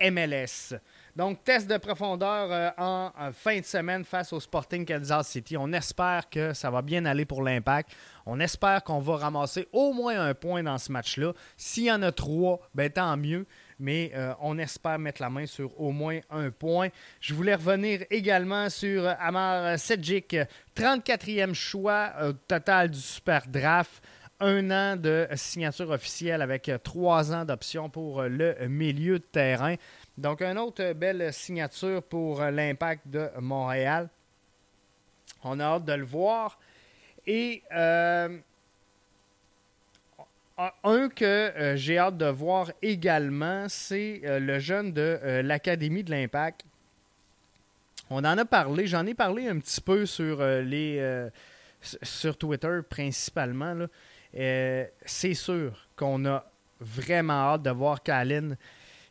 MLS. 0.00 0.74
Donc, 1.16 1.42
test 1.44 1.66
de 1.66 1.78
profondeur 1.78 2.52
euh, 2.52 2.70
en, 2.76 3.10
fin 3.32 3.58
de 3.58 3.64
semaine 3.64 4.04
face 4.04 4.34
au 4.34 4.40
Sporting 4.40 4.84
Kansas 4.84 5.26
City. 5.28 5.56
On 5.56 5.72
espère 5.72 6.28
que 6.28 6.52
ça 6.52 6.70
va 6.70 6.82
bien 6.82 7.06
aller 7.06 7.24
pour 7.24 7.42
l'impact. 7.42 7.90
On 8.26 8.38
espère 8.38 8.84
qu'on 8.84 9.00
va 9.00 9.16
ramasser 9.16 9.66
au 9.72 9.94
moins 9.94 10.20
un 10.20 10.34
point 10.34 10.62
dans 10.62 10.76
ce 10.76 10.92
match-là. 10.92 11.32
S'il 11.56 11.84
y 11.84 11.90
en 11.90 12.02
a 12.02 12.12
trois, 12.12 12.60
ben, 12.74 12.90
tant 12.90 13.16
mieux. 13.16 13.46
Mais 13.78 14.12
euh, 14.14 14.34
on 14.40 14.58
espère 14.58 14.98
mettre 14.98 15.22
la 15.22 15.30
main 15.30 15.46
sur 15.46 15.80
au 15.80 15.90
moins 15.90 16.20
un 16.28 16.50
point. 16.50 16.88
Je 17.20 17.32
voulais 17.32 17.54
revenir 17.54 18.04
également 18.10 18.68
sur 18.68 19.06
Amar 19.18 19.78
Sedjic, 19.78 20.36
34e 20.76 21.54
choix 21.54 22.12
total 22.46 22.90
du 22.90 22.98
Super 22.98 23.46
Draft 23.46 24.02
un 24.40 24.70
an 24.70 24.96
de 24.96 25.26
signature 25.34 25.90
officielle 25.90 26.42
avec 26.42 26.70
trois 26.82 27.32
ans 27.32 27.44
d'option 27.44 27.88
pour 27.88 28.22
le 28.22 28.54
milieu 28.68 29.18
de 29.18 29.24
terrain. 29.24 29.76
Donc, 30.18 30.42
une 30.42 30.58
autre 30.58 30.92
belle 30.92 31.32
signature 31.32 32.02
pour 32.02 32.42
l'impact 32.42 33.08
de 33.08 33.28
Montréal. 33.40 34.08
On 35.44 35.60
a 35.60 35.64
hâte 35.64 35.84
de 35.84 35.92
le 35.92 36.04
voir. 36.04 36.58
Et 37.26 37.62
euh, 37.72 38.38
un 40.84 41.08
que 41.08 41.74
j'ai 41.76 41.98
hâte 41.98 42.16
de 42.16 42.26
voir 42.26 42.70
également, 42.82 43.66
c'est 43.68 44.20
le 44.24 44.58
jeune 44.58 44.92
de 44.92 45.40
l'Académie 45.42 46.04
de 46.04 46.10
l'Impact. 46.10 46.64
On 48.10 48.18
en 48.18 48.38
a 48.38 48.44
parlé, 48.44 48.86
j'en 48.86 49.04
ai 49.06 49.14
parlé 49.14 49.48
un 49.48 49.58
petit 49.58 49.80
peu 49.80 50.06
sur 50.06 50.40
les 50.42 51.28
sur 52.02 52.36
Twitter 52.38 52.80
principalement. 52.88 53.86
C'est 54.32 55.34
sûr 55.34 55.88
qu'on 55.96 56.24
a 56.26 56.44
vraiment 56.80 57.52
hâte 57.54 57.62
de 57.62 57.70
voir 57.70 58.02
Kalin 58.02 58.56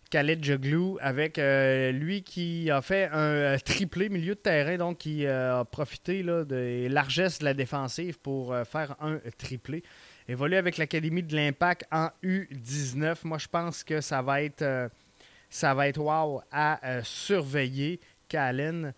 Khaled 0.10 0.43
Joglou 0.43 0.98
avec 1.01 1.38
euh, 1.39 1.91
lui 1.91 2.24
qui 2.24 2.69
a 2.69 2.81
fait 2.81 3.10
un 3.12 3.17
euh, 3.17 3.57
triplé 3.57 4.10
milieu 4.10 4.36
de 4.36 4.39
terrain, 4.39 4.77
donc 4.77 5.00
qui 5.00 5.25
euh, 5.25 5.60
a 5.60 5.65
profité 5.65 6.24
là, 6.24 6.43
de 6.43 6.88
largesses 6.89 7.39
de 7.39 7.45
la 7.45 7.53
défensive 7.53 8.19
pour 8.19 8.55
faire 8.65 8.95
un 9.01 9.19
triplé. 9.38 9.84
Évolue 10.27 10.55
avec 10.55 10.77
l'Académie 10.77 11.24
de 11.24 11.36
l'Impact 11.36 11.86
en 11.91 12.10
U19. 12.24 13.17
Moi, 13.25 13.38
je 13.38 13.48
pense 13.48 13.84
que 13.84 14.01
ça 14.01 14.22
va 14.22 14.41
être, 14.41 14.89
ça 15.50 15.74
va 15.74 15.88
être 15.88 16.00
wow 16.00 16.41
à 16.51 16.79
surveiller. 17.03 18.00
Kalen, 18.27 18.93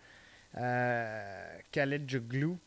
Khaled 0.53 2.09
Joglou. 2.09 2.57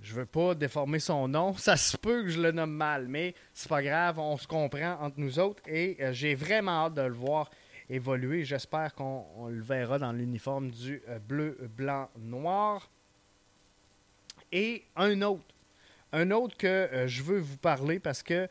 Je 0.00 0.14
veux 0.14 0.26
pas 0.26 0.54
déformer 0.54 0.98
son 0.98 1.28
nom. 1.28 1.54
Ça 1.56 1.76
se 1.76 1.96
peut 1.96 2.24
que 2.24 2.28
je 2.28 2.40
le 2.40 2.52
nomme 2.52 2.74
mal, 2.74 3.08
mais 3.08 3.34
c'est 3.52 3.68
pas 3.68 3.82
grave. 3.82 4.18
On 4.18 4.36
se 4.36 4.46
comprend 4.46 4.98
entre 5.00 5.18
nous 5.18 5.38
autres 5.38 5.62
et 5.66 5.96
euh, 6.00 6.12
j'ai 6.12 6.34
vraiment 6.34 6.86
hâte 6.86 6.94
de 6.94 7.02
le 7.02 7.14
voir 7.14 7.50
évoluer. 7.88 8.44
J'espère 8.44 8.94
qu'on 8.94 9.48
le 9.48 9.62
verra 9.62 9.98
dans 9.98 10.12
l'uniforme 10.12 10.70
du 10.70 11.02
euh, 11.08 11.18
bleu, 11.18 11.56
blanc, 11.76 12.10
noir. 12.18 12.90
Et 14.52 14.84
un 14.96 15.22
autre. 15.22 15.54
Un 16.12 16.30
autre 16.30 16.56
que 16.56 16.66
euh, 16.66 17.08
je 17.08 17.22
veux 17.22 17.38
vous 17.38 17.56
parler 17.56 17.98
parce 17.98 18.22
que 18.22 18.48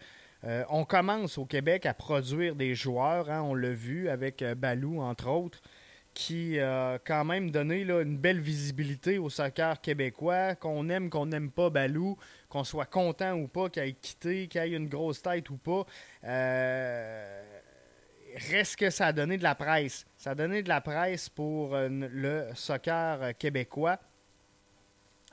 on 0.67 0.83
commence 0.83 1.37
au 1.37 1.45
Québec 1.45 1.85
à 1.85 1.93
produire 1.93 2.55
des 2.55 2.75
joueurs. 2.75 3.29
Hein. 3.29 3.43
on 3.43 3.55
l'a 3.55 3.71
vu 3.71 4.09
avec 4.09 4.43
Balou, 4.43 4.99
entre 4.99 5.29
autres 5.29 5.61
qui 6.13 6.59
a 6.59 6.99
quand 6.99 7.25
même 7.25 7.51
donné 7.51 7.81
une 7.81 8.17
belle 8.17 8.39
visibilité 8.39 9.17
au 9.17 9.29
soccer 9.29 9.81
québécois, 9.81 10.55
qu'on 10.55 10.89
aime, 10.89 11.09
qu'on 11.09 11.25
n'aime 11.25 11.49
pas 11.51 11.69
Balou, 11.69 12.17
qu'on 12.49 12.63
soit 12.63 12.85
content 12.85 13.33
ou 13.33 13.47
pas 13.47 13.69
qu'il 13.69 13.83
ait 13.83 13.93
quitté, 13.93 14.47
qu'il 14.47 14.61
ait 14.61 14.71
une 14.71 14.87
grosse 14.87 15.21
tête 15.21 15.49
ou 15.49 15.57
pas. 15.57 15.85
Euh, 16.23 17.43
reste 18.51 18.75
que 18.75 18.89
ça 18.89 19.07
a 19.07 19.13
donné 19.13 19.37
de 19.37 19.43
la 19.43 19.55
presse. 19.55 20.05
Ça 20.17 20.31
a 20.31 20.35
donné 20.35 20.61
de 20.61 20.69
la 20.69 20.81
presse 20.81 21.29
pour 21.29 21.75
euh, 21.75 21.89
le 21.89 22.47
soccer 22.53 23.35
québécois. 23.37 23.99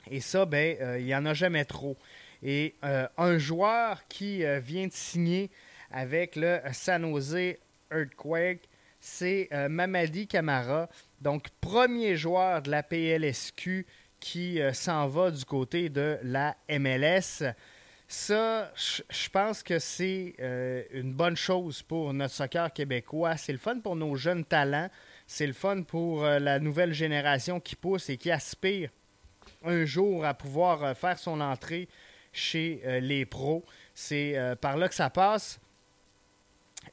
Et 0.09 0.19
ça, 0.19 0.45
ben, 0.45 0.77
euh, 0.81 0.99
il 0.99 1.05
n'y 1.05 1.15
en 1.15 1.25
a 1.25 1.33
jamais 1.33 1.65
trop. 1.65 1.95
Et 2.43 2.73
un 2.81 3.37
joueur 3.37 4.07
qui 4.07 4.43
vient 4.61 4.87
de 4.87 4.93
signer 4.93 5.51
avec 5.91 6.35
le 6.35 6.59
San 6.73 7.03
Jose 7.03 7.55
Earthquake, 7.91 8.67
c'est 9.01 9.49
euh, 9.51 9.67
Mamadi 9.67 10.27
Camara, 10.27 10.87
donc 11.19 11.49
premier 11.59 12.15
joueur 12.15 12.61
de 12.61 12.69
la 12.69 12.83
PLSQ 12.83 13.87
qui 14.19 14.61
euh, 14.61 14.71
s'en 14.73 15.07
va 15.07 15.31
du 15.31 15.43
côté 15.43 15.89
de 15.89 16.19
la 16.21 16.55
MLS. 16.69 17.43
Ça, 18.07 18.71
je 18.75 19.29
pense 19.29 19.63
que 19.63 19.79
c'est 19.79 20.35
euh, 20.39 20.83
une 20.91 21.13
bonne 21.13 21.35
chose 21.35 21.81
pour 21.81 22.13
notre 22.13 22.33
soccer 22.33 22.71
québécois. 22.71 23.37
C'est 23.37 23.53
le 23.53 23.57
fun 23.57 23.79
pour 23.79 23.95
nos 23.95 24.15
jeunes 24.15 24.45
talents. 24.45 24.89
C'est 25.25 25.47
le 25.47 25.53
fun 25.53 25.81
pour 25.81 26.23
la 26.23 26.59
nouvelle 26.59 26.93
génération 26.93 27.61
qui 27.61 27.77
pousse 27.77 28.09
et 28.09 28.17
qui 28.17 28.29
aspire 28.29 28.89
un 29.63 29.85
jour 29.85 30.25
à 30.25 30.33
pouvoir 30.33 30.95
faire 30.97 31.17
son 31.17 31.39
entrée 31.39 31.87
chez 32.33 32.81
les 33.01 33.25
pros. 33.25 33.63
C'est 33.95 34.35
par 34.59 34.75
là 34.75 34.89
que 34.89 34.95
ça 34.95 35.09
passe 35.09 35.61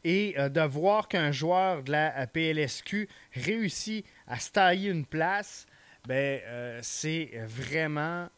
et 0.05 0.35
euh, 0.39 0.49
de 0.49 0.61
voir 0.61 1.09
qu'un 1.09 1.33
joueur 1.33 1.83
de 1.83 1.93
la 1.93 2.17
euh, 2.19 2.27
PLSQ 2.27 3.09
réussit 3.35 4.05
à 4.27 4.39
se 4.39 4.51
tailler 4.51 4.91
une 4.91 5.05
place, 5.05 5.67
ben, 6.07 6.41
euh, 6.47 6.79
c'est 6.83 7.31
vraiment 7.47 8.29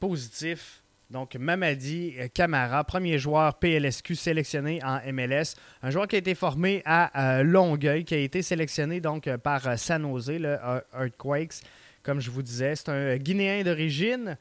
positif. 0.00 0.82
Donc, 1.08 1.36
Mamadi 1.36 2.16
Camara, 2.34 2.82
premier 2.82 3.18
joueur 3.18 3.54
PLSQ 3.54 4.16
sélectionné 4.16 4.80
en 4.82 5.00
MLS. 5.12 5.54
Un 5.82 5.90
joueur 5.90 6.08
qui 6.08 6.16
a 6.16 6.18
été 6.18 6.34
formé 6.34 6.82
à 6.84 7.44
Longueuil, 7.44 8.04
qui 8.04 8.14
a 8.14 8.18
été 8.18 8.42
sélectionné 8.42 9.00
donc 9.00 9.30
par 9.36 9.78
San 9.78 10.02
Jose, 10.02 10.30
le 10.30 10.58
Earthquakes. 10.92 11.62
Comme 12.02 12.20
je 12.20 12.28
vous 12.28 12.42
disais, 12.42 12.74
c'est 12.74 12.88
un 12.88 13.16
Guinéen 13.18 13.62
d'origine. 13.62 14.36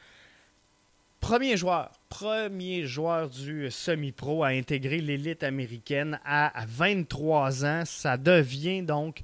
Premier 1.20 1.56
joueur, 1.56 1.92
premier 2.20 2.86
joueur 2.86 3.30
du 3.30 3.70
semi-pro 3.70 4.46
à 4.46 4.48
intégrer 4.48 5.02
l'élite 5.02 5.44
américaine 5.44 6.18
à 6.24 6.54
23 6.66 7.66
ans. 7.66 7.84
Ça 7.84 8.16
devient 8.16 8.84
donc 8.84 9.24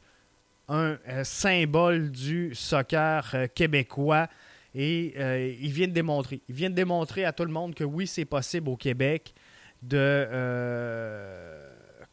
un 0.67 0.97
euh, 1.07 1.23
symbole 1.23 2.11
du 2.11 2.53
soccer 2.53 3.31
euh, 3.33 3.47
québécois. 3.47 4.27
Et 4.75 5.13
euh, 5.17 5.55
il 5.61 5.71
vient 5.71 5.87
de 5.87 5.93
démontrer. 5.93 6.41
Il 6.49 6.55
vient 6.55 6.69
démontrer 6.69 7.23
à 7.23 7.31
tout 7.31 7.45
le 7.45 7.51
monde 7.53 7.75
que 7.75 7.85
oui, 7.85 8.07
c'est 8.07 8.25
possible 8.25 8.67
au 8.67 8.75
Québec 8.75 9.33
de 9.81 10.27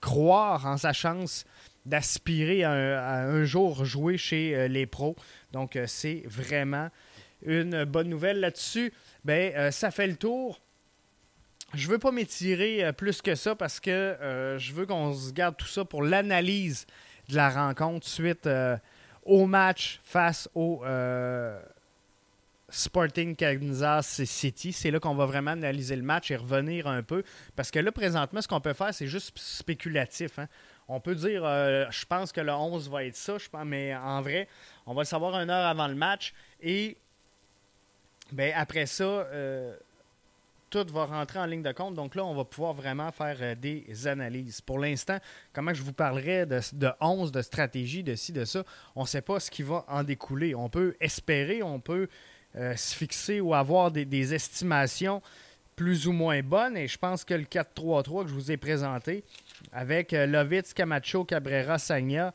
croire 0.00 0.64
en 0.64 0.76
sa 0.76 0.92
chance 0.92 1.44
d'aspirer 1.86 2.62
à, 2.62 3.24
un 3.24 3.42
jour 3.42 3.84
jouer 3.84 4.16
chez 4.16 4.68
les 4.68 4.86
pros. 4.86 5.16
Donc, 5.52 5.76
c'est 5.86 6.22
vraiment 6.26 6.88
une 7.44 7.84
bonne 7.84 8.08
nouvelle 8.08 8.40
là-dessus 8.40 8.92
ben, 9.24 9.70
ça 9.70 9.90
fait 9.90 10.06
le 10.06 10.16
tour. 10.16 10.60
Je 11.74 11.88
veux 11.88 11.98
pas 11.98 12.10
m'étirer 12.10 12.84
euh, 12.84 12.92
plus 12.92 13.20
que 13.20 13.34
ça 13.34 13.54
parce 13.54 13.78
que 13.80 13.90
euh, 13.90 14.58
je 14.58 14.72
veux 14.72 14.86
qu'on 14.86 15.12
se 15.12 15.32
garde 15.32 15.56
tout 15.56 15.66
ça 15.66 15.84
pour 15.84 16.02
l'analyse 16.02 16.86
de 17.28 17.36
la 17.36 17.50
rencontre 17.50 18.06
suite 18.06 18.48
au 19.24 19.44
match 19.44 20.00
face 20.02 20.48
au 20.54 20.82
Sporting 22.70 23.36
Kansas 23.36 24.24
City. 24.24 24.72
C'est 24.72 24.90
là 24.90 24.98
qu'on 24.98 25.14
va 25.14 25.26
vraiment 25.26 25.50
analyser 25.50 25.96
le 25.96 26.02
match 26.02 26.30
et 26.30 26.36
revenir 26.36 26.86
un 26.86 27.02
peu. 27.02 27.22
Parce 27.54 27.70
que 27.70 27.80
là, 27.80 27.92
présentement, 27.92 28.40
ce 28.40 28.48
qu'on 28.48 28.62
peut 28.62 28.72
faire, 28.72 28.94
c'est 28.94 29.06
juste 29.06 29.38
spéculatif. 29.38 30.38
Hein. 30.38 30.48
On 30.88 31.00
peut 31.00 31.14
dire, 31.14 31.42
je 31.44 32.06
pense 32.06 32.32
que 32.32 32.40
le 32.40 32.50
11 32.50 32.88
va 32.88 33.04
être 33.04 33.16
ça, 33.16 33.36
je 33.36 33.46
mais 33.66 33.94
en 33.94 34.22
vrai, 34.22 34.48
on 34.86 34.94
va 34.94 35.02
le 35.02 35.06
savoir 35.06 35.38
une 35.38 35.50
heure 35.50 35.66
avant 35.66 35.86
le 35.86 35.94
match. 35.94 36.32
Et 36.62 36.96
ben, 38.32 38.52
après 38.54 38.86
ça, 38.86 39.04
euh, 39.04 39.74
tout 40.70 40.86
va 40.92 41.06
rentrer 41.06 41.38
en 41.38 41.46
ligne 41.46 41.62
de 41.62 41.72
compte. 41.72 41.94
Donc 41.94 42.14
là, 42.14 42.24
on 42.24 42.34
va 42.34 42.44
pouvoir 42.44 42.74
vraiment 42.74 43.10
faire 43.12 43.36
euh, 43.40 43.54
des 43.54 44.06
analyses. 44.06 44.60
Pour 44.60 44.78
l'instant, 44.78 45.18
comment 45.52 45.74
je 45.74 45.82
vous 45.82 45.92
parlerai 45.92 46.46
de, 46.46 46.60
de 46.72 46.90
11, 47.00 47.32
de 47.32 47.42
stratégie, 47.42 48.02
de 48.02 48.14
ci, 48.14 48.32
de 48.32 48.44
ça, 48.44 48.64
on 48.94 49.02
ne 49.02 49.06
sait 49.06 49.22
pas 49.22 49.40
ce 49.40 49.50
qui 49.50 49.62
va 49.62 49.84
en 49.88 50.02
découler. 50.02 50.54
On 50.54 50.68
peut 50.68 50.96
espérer, 51.00 51.62
on 51.62 51.80
peut 51.80 52.08
euh, 52.56 52.76
se 52.76 52.94
fixer 52.94 53.40
ou 53.40 53.54
avoir 53.54 53.90
des, 53.90 54.34
estimations 54.34 55.22
plus 55.76 56.06
ou 56.06 56.12
moins 56.12 56.42
bonnes. 56.42 56.76
Et 56.76 56.88
je 56.88 56.98
pense 56.98 57.24
que 57.24 57.34
le 57.34 57.44
4-3-3 57.44 58.24
que 58.24 58.28
je 58.28 58.34
vous 58.34 58.50
ai 58.50 58.56
présenté, 58.56 59.24
avec 59.72 60.12
Lovitz, 60.12 60.74
Camacho, 60.74 61.24
Cabrera, 61.24 61.78
Sagna, 61.78 62.34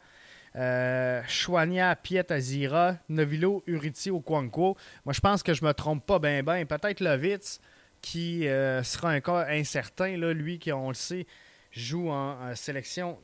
euh, 0.55 1.21
Chouania, 1.27 1.95
Piet 1.95 2.31
Azira, 2.31 2.97
Novilo, 3.09 3.63
Uriti, 3.65 4.11
Okwanko. 4.11 4.77
Moi, 5.05 5.13
je 5.13 5.19
pense 5.19 5.41
que 5.41 5.53
je 5.53 5.65
me 5.65 5.73
trompe 5.73 6.05
pas 6.05 6.19
bien, 6.19 6.43
bien. 6.43 6.65
Peut-être 6.65 6.99
Lovitz, 6.99 7.59
qui 8.03 8.47
euh, 8.47 8.83
sera 8.83 9.09
un 9.09 9.21
cas 9.21 9.47
incertain. 9.49 10.17
Là, 10.17 10.33
lui, 10.33 10.59
qui, 10.59 10.71
on 10.71 10.89
le 10.89 10.93
sait, 10.93 11.25
joue 11.71 12.09
en, 12.09 12.53
sélection 12.53 13.17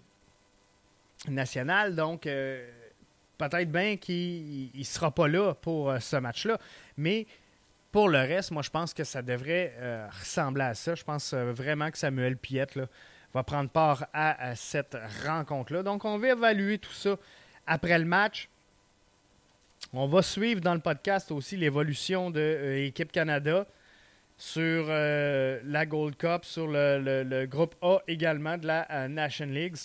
nationale. 1.27 1.95
Donc, 1.95 2.25
euh, 2.25 2.67
peut-être 3.37 3.71
bien 3.71 3.97
qu'il 3.97 4.71
ne 4.73 4.83
sera 4.83 5.11
pas 5.11 5.27
là 5.27 5.53
pour 5.53 5.93
ce 5.99 6.15
match-là. 6.15 6.57
Mais 6.97 7.27
pour 7.91 8.09
le 8.09 8.19
reste, 8.19 8.51
moi, 8.51 8.63
je 8.63 8.71
pense 8.71 8.93
que 8.95 9.03
ça 9.03 9.21
devrait 9.21 9.75
ressembler 10.19 10.63
à 10.63 10.73
ça. 10.73 10.95
Je 10.95 11.03
pense 11.03 11.33
vraiment 11.33 11.91
que 11.91 11.97
Samuel 11.97 12.37
Piet, 12.37 12.67
là, 12.75 12.87
va 13.33 13.43
prendre 13.43 13.69
part 13.69 14.07
à, 14.13 14.55
cette 14.55 14.97
rencontre-là. 15.25 15.83
Donc, 15.83 16.05
on 16.05 16.17
va 16.17 16.29
évaluer 16.29 16.79
tout 16.79 16.93
ça 16.93 17.17
après 17.67 17.99
le 17.99 18.05
match. 18.05 18.49
On 19.93 20.07
va 20.07 20.21
suivre 20.21 20.61
dans 20.61 20.73
le 20.73 20.79
podcast 20.79 21.31
aussi 21.31 21.57
l'évolution 21.57 22.31
de 22.31 22.75
l'équipe 22.75 23.09
euh, 23.09 23.11
Canada 23.11 23.65
sur 24.39 24.87
euh, 24.89 25.59
la 25.65 25.85
Gold 25.85 26.15
Cup, 26.17 26.43
sur 26.43 26.65
le, 26.67 27.45
groupe 27.45 27.75
A 27.83 27.99
également 28.07 28.57
de 28.57 28.65
la 28.65 28.87
euh, 28.89 29.07
National 29.07 29.53
League. 29.53 29.75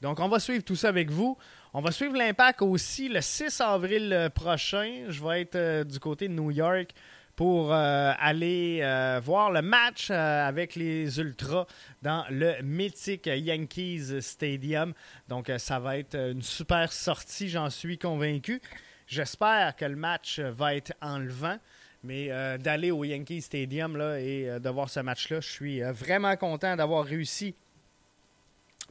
Donc, 0.00 0.20
on 0.20 0.28
va 0.28 0.38
suivre 0.38 0.62
tout 0.62 0.76
ça 0.76 0.90
avec 0.90 1.10
vous. 1.10 1.36
On 1.74 1.80
va 1.80 1.90
suivre 1.90 2.16
l'impact 2.16 2.62
aussi 2.62 3.08
le 3.08 3.20
6 3.20 3.60
avril 3.60 4.30
prochain. 4.34 5.06
Je 5.08 5.22
vais 5.22 5.42
être 5.42 5.82
du 5.82 5.98
côté 5.98 6.28
de 6.28 6.32
New 6.32 6.52
York 6.52 6.94
pour 7.40 7.72
euh, 7.72 8.12
aller 8.18 8.80
euh, 8.82 9.18
voir 9.24 9.50
le 9.50 9.62
match 9.62 10.08
euh, 10.10 10.46
avec 10.46 10.74
les 10.74 11.18
Ultras 11.18 11.66
dans 12.02 12.22
le 12.28 12.60
mythique 12.60 13.24
Yankees 13.24 14.20
Stadium. 14.20 14.92
Donc, 15.26 15.50
ça 15.56 15.78
va 15.78 15.96
être 15.96 16.16
une 16.16 16.42
super 16.42 16.92
sortie, 16.92 17.48
j'en 17.48 17.70
suis 17.70 17.96
convaincu. 17.96 18.60
J'espère 19.06 19.74
que 19.74 19.86
le 19.86 19.96
match 19.96 20.38
va 20.38 20.74
être 20.74 20.92
enlevant. 21.00 21.56
Mais 22.02 22.28
d'aller 22.58 22.90
au 22.90 23.04
Yankee 23.04 23.42
Stadium 23.42 23.96
là, 23.96 24.18
et 24.18 24.58
de 24.58 24.68
voir 24.70 24.88
ce 24.88 25.00
match-là, 25.00 25.40
je 25.40 25.48
suis 25.48 25.82
vraiment 25.82 26.34
content 26.36 26.74
d'avoir 26.74 27.04
réussi 27.04 27.54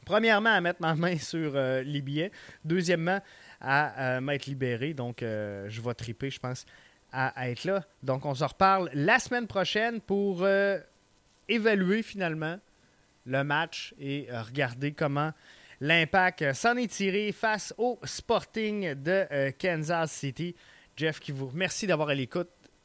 premièrement, 0.04 0.50
à 0.50 0.60
mettre 0.60 0.80
ma 0.80 0.94
main 0.94 1.18
sur 1.18 1.54
les 1.54 2.00
billets. 2.02 2.30
Deuxièmement, 2.64 3.20
à 3.60 4.20
m'être 4.20 4.46
libéré. 4.46 4.94
Donc, 4.94 5.18
je 5.20 5.80
vais 5.80 5.94
triper, 5.94 6.30
je 6.30 6.38
pense, 6.38 6.64
à, 7.12 7.50
être 7.50 7.64
là. 7.64 7.84
Donc, 8.04 8.24
on 8.24 8.34
se 8.34 8.44
reparle 8.44 8.90
la 8.94 9.18
semaine 9.18 9.48
prochaine 9.48 10.00
pour 10.00 10.46
évaluer 11.48 12.02
finalement 12.02 12.58
le 13.26 13.44
match 13.44 13.94
et 13.98 14.28
regarder 14.30 14.92
comment 14.92 15.32
l'impact 15.80 16.52
s'en 16.52 16.76
est 16.76 16.90
tiré 16.90 17.32
face 17.32 17.74
au 17.78 17.98
Sporting 18.04 18.94
de 18.94 19.26
euh, 19.30 19.50
Kansas 19.58 20.12
City. 20.12 20.54
Jeff, 20.96 21.20
qui 21.20 21.32
vous 21.32 21.48
remercie 21.48 21.86
d'avoir 21.86 22.10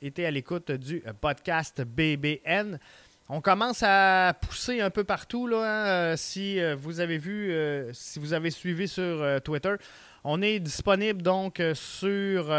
été 0.08 0.26
à 0.26 0.32
l'écoute 0.32 0.72
du 0.72 1.04
euh, 1.08 1.14
podcast 1.14 1.82
BBN. 1.82 2.80
On 3.28 3.42
commence 3.42 3.82
à 3.84 4.36
pousser 4.40 4.82
un 4.82 4.90
peu 4.90 5.04
partout. 5.04 5.48
Là, 5.48 5.58
hein, 5.58 5.88
euh, 5.88 6.18
si 6.18 6.60
vous 6.76 7.00
avez 7.00 7.18
vu, 7.18 7.54
si 7.92 8.20
vous 8.20 8.34
avez 8.34 8.52
suivi 8.52 8.88
sur 8.88 9.42
Twitter, 9.44 9.76
on 10.24 10.42
est 10.44 10.60
disponible 10.60 11.24
donc 11.24 11.62
sur 11.74 12.50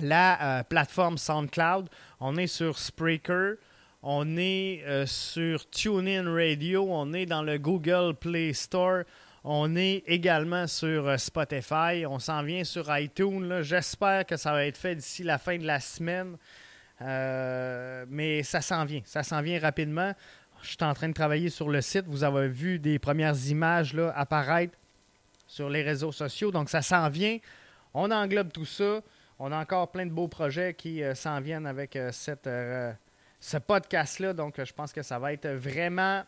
la 0.00 0.64
plateforme 0.68 1.16
SoundCloud. 1.16 1.88
On 2.20 2.36
est 2.36 2.46
sur 2.46 2.78
Spreaker. 2.78 3.56
On 4.02 4.38
est 4.38 4.82
euh, 4.86 5.04
sur 5.04 5.68
TuneIn 5.68 6.32
Radio, 6.32 6.86
on 6.88 7.12
est 7.12 7.26
dans 7.26 7.42
le 7.42 7.58
Google 7.58 8.14
Play 8.14 8.54
Store, 8.54 9.02
on 9.44 9.74
est 9.76 10.02
également 10.06 10.66
sur 10.66 11.08
euh, 11.08 11.16
Spotify, 11.16 12.04
on 12.06 12.18
s'en 12.18 12.42
vient 12.42 12.64
sur 12.64 12.94
iTunes. 12.96 13.62
J'espère 13.62 14.26
que 14.26 14.36
ça 14.36 14.52
va 14.52 14.66
être 14.66 14.76
fait 14.76 14.94
d'ici 14.94 15.22
la 15.22 15.38
fin 15.38 15.56
de 15.56 15.66
la 15.66 15.80
semaine. 15.80 16.36
Euh, 17.02 18.04
mais 18.08 18.42
ça 18.42 18.60
s'en 18.60 18.84
vient, 18.84 19.00
ça 19.04 19.22
s'en 19.22 19.40
vient 19.40 19.58
rapidement. 19.58 20.12
Je 20.62 20.68
suis 20.68 20.76
en 20.82 20.92
train 20.92 21.08
de 21.08 21.14
travailler 21.14 21.48
sur 21.48 21.70
le 21.70 21.80
site. 21.80 22.04
Vous 22.06 22.22
avez 22.22 22.48
vu 22.48 22.78
des 22.78 22.98
premières 22.98 23.36
images 23.46 23.94
là, 23.94 24.12
apparaître 24.14 24.76
sur 25.46 25.70
les 25.70 25.82
réseaux 25.82 26.12
sociaux. 26.12 26.50
Donc 26.50 26.68
ça 26.68 26.82
s'en 26.82 27.08
vient. 27.08 27.38
On 27.94 28.10
englobe 28.10 28.52
tout 28.52 28.66
ça. 28.66 29.00
On 29.38 29.50
a 29.52 29.58
encore 29.58 29.90
plein 29.90 30.04
de 30.04 30.12
beaux 30.12 30.28
projets 30.28 30.74
qui 30.74 31.02
s'en 31.14 31.40
viennent 31.40 31.66
avec 31.66 31.98
cette 32.12 32.46
ce 33.40 33.56
podcast-là. 33.56 34.34
Donc, 34.34 34.62
je 34.62 34.72
pense 34.72 34.92
que 34.92 35.02
ça 35.02 35.18
va 35.18 35.32
être 35.32 35.48
vraiment 35.48 36.22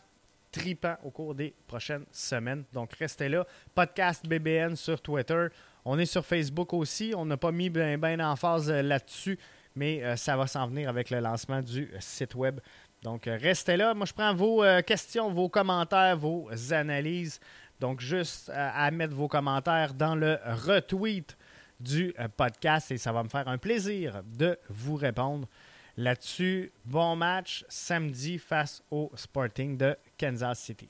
tripant 0.53 0.95
au 1.03 1.09
cours 1.09 1.35
des 1.35 1.53
prochaines 1.67 2.05
semaines. 2.11 2.63
Donc, 2.71 2.93
restez 2.93 3.27
là. 3.27 3.45
Podcast 3.73 4.25
BBN 4.25 4.75
sur 4.75 5.01
Twitter. 5.01 5.47
On 5.83 5.97
est 5.99 6.05
sur 6.05 6.25
Facebook 6.25 6.73
aussi. 6.73 7.13
On 7.17 7.25
n'a 7.25 7.37
pas 7.37 7.51
mis 7.51 7.69
bien 7.69 7.97
ben 7.97 8.21
en 8.21 8.35
phase 8.35 8.69
euh, 8.69 8.81
là-dessus, 8.81 9.37
mais 9.75 10.03
euh, 10.03 10.15
ça 10.15 10.37
va 10.37 10.47
s'en 10.47 10.67
venir 10.67 10.87
avec 10.87 11.09
le 11.09 11.19
lancement 11.19 11.61
du 11.61 11.91
site 11.99 12.35
web. 12.35 12.59
Donc, 13.01 13.27
euh, 13.27 13.37
restez 13.41 13.75
là. 13.75 13.93
Moi, 13.93 14.05
je 14.05 14.13
prends 14.13 14.33
vos 14.33 14.63
questions, 14.85 15.33
vos 15.33 15.49
commentaires, 15.49 16.15
vos 16.15 16.49
analyses. 16.71 17.39
Donc, 17.79 17.99
juste 17.99 18.49
à 18.53 18.89
mettre 18.91 19.13
vos 19.13 19.27
commentaires 19.27 19.93
dans 19.93 20.15
le 20.15 20.37
retweet 20.45 21.35
du 21.79 22.15
podcast 22.37 22.91
et 22.91 22.97
ça 22.97 23.11
va 23.11 23.23
me 23.23 23.27
faire 23.29 23.47
un 23.49 23.57
plaisir 23.57 24.21
de 24.23 24.57
vous 24.69 24.95
répondre. 24.95 25.49
Là-dessus, 25.95 26.71
bon 26.85 27.15
match 27.15 27.63
samedi 27.69 28.39
face 28.39 28.81
au 28.89 29.11
Sporting 29.15 29.77
de 29.77 29.95
Kansas 30.17 30.59
City. 30.59 30.89